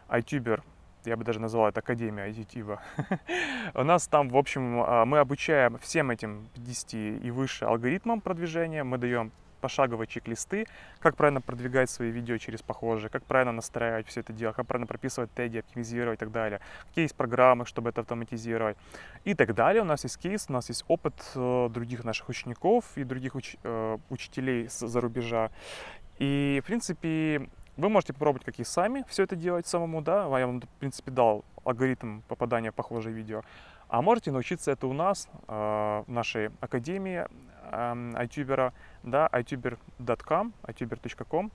iTuber, 0.10 0.62
я 1.06 1.17
бы 1.17 1.23
даже 1.23 1.39
назвал 1.39 1.67
это 1.67 1.80
Академия 1.80 2.27
YouTube. 2.27 2.80
У 3.73 3.84
нас 3.84 4.08
там, 4.08 4.30
в 4.30 4.38
общем, 4.38 4.84
а, 4.86 5.06
мы 5.06 5.17
обучаем 5.17 5.77
всем 5.80 6.12
этим 6.12 6.47
50 6.54 6.93
и 7.23 7.32
выше 7.32 7.65
алгоритмам 7.65 8.21
продвижения. 8.21 8.84
Мы 8.84 8.97
даем 8.97 9.32
пошаговые 9.62 10.08
чек-листы, 10.08 10.65
как 11.00 11.15
правильно 11.15 11.39
продвигать 11.39 11.89
свои 11.89 12.12
видео 12.12 12.38
через 12.38 12.62
похожие, 12.62 13.10
как 13.10 13.24
правильно 13.24 13.54
настраивать 13.54 14.08
все 14.08 14.19
это 14.19 14.34
дело, 14.34 14.52
как 14.52 14.67
правильно 14.67 14.88
прописывать 14.88 15.32
теги, 15.34 15.60
оптимизировать 15.60 16.17
и 16.17 16.19
так 16.19 16.32
далее, 16.32 16.60
какие 16.89 17.06
есть 17.06 17.15
программы, 17.15 17.65
чтобы 17.65 17.89
это 17.89 18.02
автоматизировать 18.02 18.78
и 19.24 19.34
так 19.34 19.54
далее. 19.56 19.82
У 19.82 19.86
нас 19.86 20.04
есть 20.04 20.17
кейс, 20.17 20.45
у 20.50 20.54
нас 20.54 20.69
есть 20.69 20.84
опыт 20.88 21.13
э, 21.36 21.69
других 21.71 22.04
наших 22.04 22.28
учеников 22.30 22.86
и 22.95 23.04
других 23.04 23.36
уч 23.36 23.56
э, 23.63 23.97
учителей 24.10 24.67
за 24.67 25.00
рубежа. 25.00 25.52
И, 26.19 26.62
в 26.63 26.67
принципе, 26.67 27.50
вы 27.78 27.89
можете 27.89 28.13
попробовать, 28.13 28.45
как 28.45 28.60
и 28.60 28.63
сами 28.63 29.04
все 29.08 29.24
это 29.24 29.36
делать 29.36 29.67
самому, 29.67 30.02
да, 30.02 30.24
я 30.39 30.47
вам, 30.47 30.62
в 30.62 30.80
принципе, 30.80 31.12
дал 31.12 31.45
алгоритм 31.63 32.21
попадания 32.28 32.71
в 32.71 32.76
похожие 32.76 33.13
видео. 33.13 33.43
А 33.88 34.02
можете 34.02 34.32
научиться 34.32 34.71
это 34.71 34.88
у 34.88 34.93
нас, 34.93 35.28
э, 35.47 36.04
в 36.08 36.12
нашей 36.12 36.52
академии 36.62 37.28
iTuber, 37.69 38.74
да, 39.04 39.30
ituber.com, 39.32 40.54
ituber.com, 40.63 41.52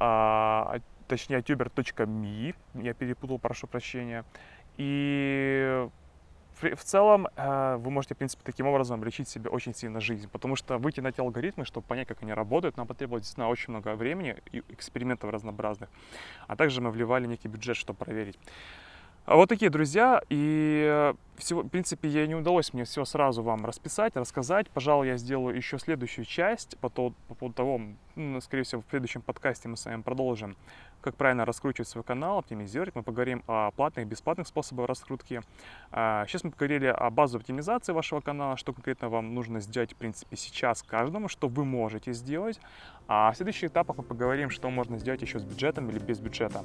а, 0.00 0.78
точнее 1.06 1.38
ituber.me, 1.40 2.54
я 2.74 2.94
перепутал, 2.94 3.38
прошу 3.38 3.66
прощения. 3.66 4.24
И 4.76 5.88
в 6.60 6.84
целом 6.84 7.28
э, 7.36 7.76
вы 7.78 7.90
можете, 7.90 8.14
в 8.14 8.18
принципе, 8.18 8.42
таким 8.44 8.66
образом 8.66 8.98
облегчить 8.98 9.28
себе 9.28 9.48
очень 9.50 9.74
сильно 9.74 10.00
жизнь, 10.00 10.28
потому 10.28 10.56
что 10.56 10.78
выйти 10.78 11.00
на 11.00 11.08
эти 11.08 11.20
алгоритмы, 11.20 11.64
чтобы 11.64 11.86
понять, 11.86 12.08
как 12.08 12.22
они 12.22 12.32
работают, 12.32 12.76
нам 12.76 12.86
потребовалось 12.86 13.22
действительно 13.22 13.48
очень 13.48 13.70
много 13.70 13.94
времени 13.94 14.36
и 14.52 14.62
экспериментов 14.68 15.30
разнообразных, 15.30 15.88
а 16.46 16.56
также 16.56 16.80
мы 16.80 16.90
вливали 16.90 17.26
некий 17.26 17.48
бюджет, 17.48 17.76
чтобы 17.76 18.04
проверить. 18.04 18.38
А 19.28 19.36
вот 19.36 19.50
такие 19.50 19.70
друзья, 19.70 20.22
и 20.30 20.86
э, 20.90 21.14
всего, 21.36 21.60
в 21.60 21.68
принципе, 21.68 22.08
я 22.08 22.26
не 22.26 22.34
удалось 22.34 22.72
мне 22.72 22.84
все 22.84 23.04
сразу 23.04 23.42
вам 23.42 23.66
расписать, 23.66 24.16
рассказать. 24.16 24.70
Пожалуй, 24.70 25.08
я 25.08 25.18
сделаю 25.18 25.54
еще 25.54 25.78
следующую 25.78 26.24
часть 26.24 26.78
по, 26.78 26.88
то, 26.88 27.12
по 27.28 27.34
поводу 27.34 27.54
того, 27.54 27.80
ну, 28.16 28.40
скорее 28.40 28.62
всего, 28.62 28.80
в 28.80 28.88
следующем 28.88 29.20
подкасте 29.20 29.68
мы 29.68 29.76
с 29.76 29.84
вами 29.84 30.00
продолжим 30.00 30.56
как 31.02 31.14
правильно 31.14 31.44
раскручивать 31.44 31.88
свой 31.88 32.04
канал, 32.04 32.38
оптимизировать. 32.38 32.94
Мы 32.94 33.02
поговорим 33.02 33.44
о 33.46 33.70
платных 33.70 34.06
и 34.06 34.08
бесплатных 34.08 34.48
способах 34.48 34.88
раскрутки. 34.88 35.42
Сейчас 35.92 36.42
мы 36.42 36.50
поговорили 36.50 36.86
о 36.86 37.08
базовой 37.10 37.42
оптимизации 37.42 37.92
вашего 37.92 38.20
канала, 38.20 38.56
что 38.56 38.72
конкретно 38.72 39.08
вам 39.08 39.34
нужно 39.34 39.60
сделать, 39.60 39.92
в 39.92 39.96
принципе, 39.96 40.36
сейчас 40.36 40.82
каждому, 40.82 41.28
что 41.28 41.48
вы 41.48 41.64
можете 41.64 42.12
сделать. 42.14 42.58
А 43.10 43.32
в 43.32 43.36
следующих 43.36 43.70
этапах 43.70 43.96
мы 43.96 44.04
поговорим, 44.04 44.50
что 44.50 44.68
можно 44.68 44.98
сделать 44.98 45.22
еще 45.22 45.38
с 45.38 45.42
бюджетом 45.42 45.88
или 45.88 45.98
без 45.98 46.20
бюджета. 46.20 46.62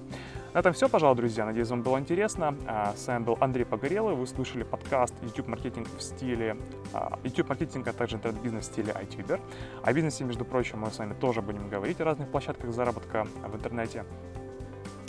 На 0.53 0.60
этом 0.60 0.73
все, 0.73 0.89
пожалуй, 0.89 1.15
друзья. 1.15 1.45
Надеюсь, 1.45 1.69
вам 1.69 1.84
было 1.84 1.97
интересно. 1.97 2.53
А, 2.67 2.93
с 2.97 3.08
вами 3.08 3.23
был 3.23 3.38
Андрей 3.39 3.63
Погорелый. 3.63 4.13
Вы 4.13 4.27
слушали 4.27 4.63
подкаст 4.63 5.13
YouTube 5.21 5.47
маркетинг 5.47 5.88
в 5.97 6.01
стиле 6.01 6.58
а, 6.91 7.17
YouTube 7.23 7.47
маркетинг, 7.47 7.88
а 7.88 7.93
также 7.93 8.17
интернет-бизнес 8.17 8.65
в 8.65 8.67
стиле 8.73 8.91
iTuber. 8.91 9.39
О 9.84 9.93
бизнесе, 9.93 10.25
между 10.25 10.43
прочим, 10.43 10.79
мы 10.79 10.91
с 10.91 10.97
вами 10.99 11.13
тоже 11.13 11.41
будем 11.41 11.69
говорить 11.69 12.01
о 12.01 12.03
разных 12.03 12.27
площадках 12.29 12.73
заработка 12.73 13.25
в 13.47 13.56
интернете. 13.56 14.03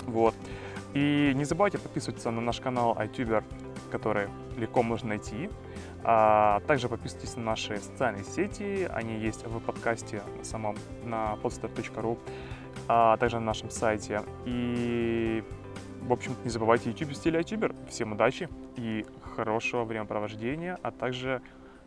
Вот. 0.06 0.36
И 0.92 1.32
не 1.34 1.44
забывайте 1.44 1.78
подписываться 1.78 2.30
на 2.30 2.40
наш 2.40 2.60
канал 2.60 2.96
iTuber, 2.96 3.42
который 3.94 4.28
легко 4.56 4.82
можно 4.82 5.10
найти. 5.10 5.48
А 6.02 6.60
также 6.66 6.88
подписывайтесь 6.88 7.36
на 7.36 7.44
наши 7.44 7.76
социальные 7.76 8.24
сети, 8.24 8.88
они 8.92 9.16
есть 9.18 9.46
в 9.46 9.60
подкасте 9.60 10.20
на 10.36 10.44
самом 10.44 10.76
на 11.04 11.38
podster.ru, 11.40 12.18
а 12.88 13.16
также 13.18 13.38
на 13.38 13.46
нашем 13.46 13.70
сайте. 13.70 14.22
И, 14.46 15.44
в 16.02 16.12
общем 16.12 16.34
не 16.42 16.50
забывайте 16.50 16.90
YouTube 16.90 17.10
в 17.10 17.14
стиле 17.14 17.38
iTuber. 17.38 17.72
Всем 17.88 18.12
удачи 18.12 18.48
и 18.74 19.06
хорошего 19.36 19.84
времяпровождения, 19.84 20.76
а 20.82 20.90
также 20.90 21.40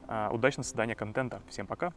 а, 0.08 0.30
удачного 0.32 0.63
создания 0.63 0.96
контента. 0.96 1.41
Всем 1.50 1.67
пока! 1.67 1.91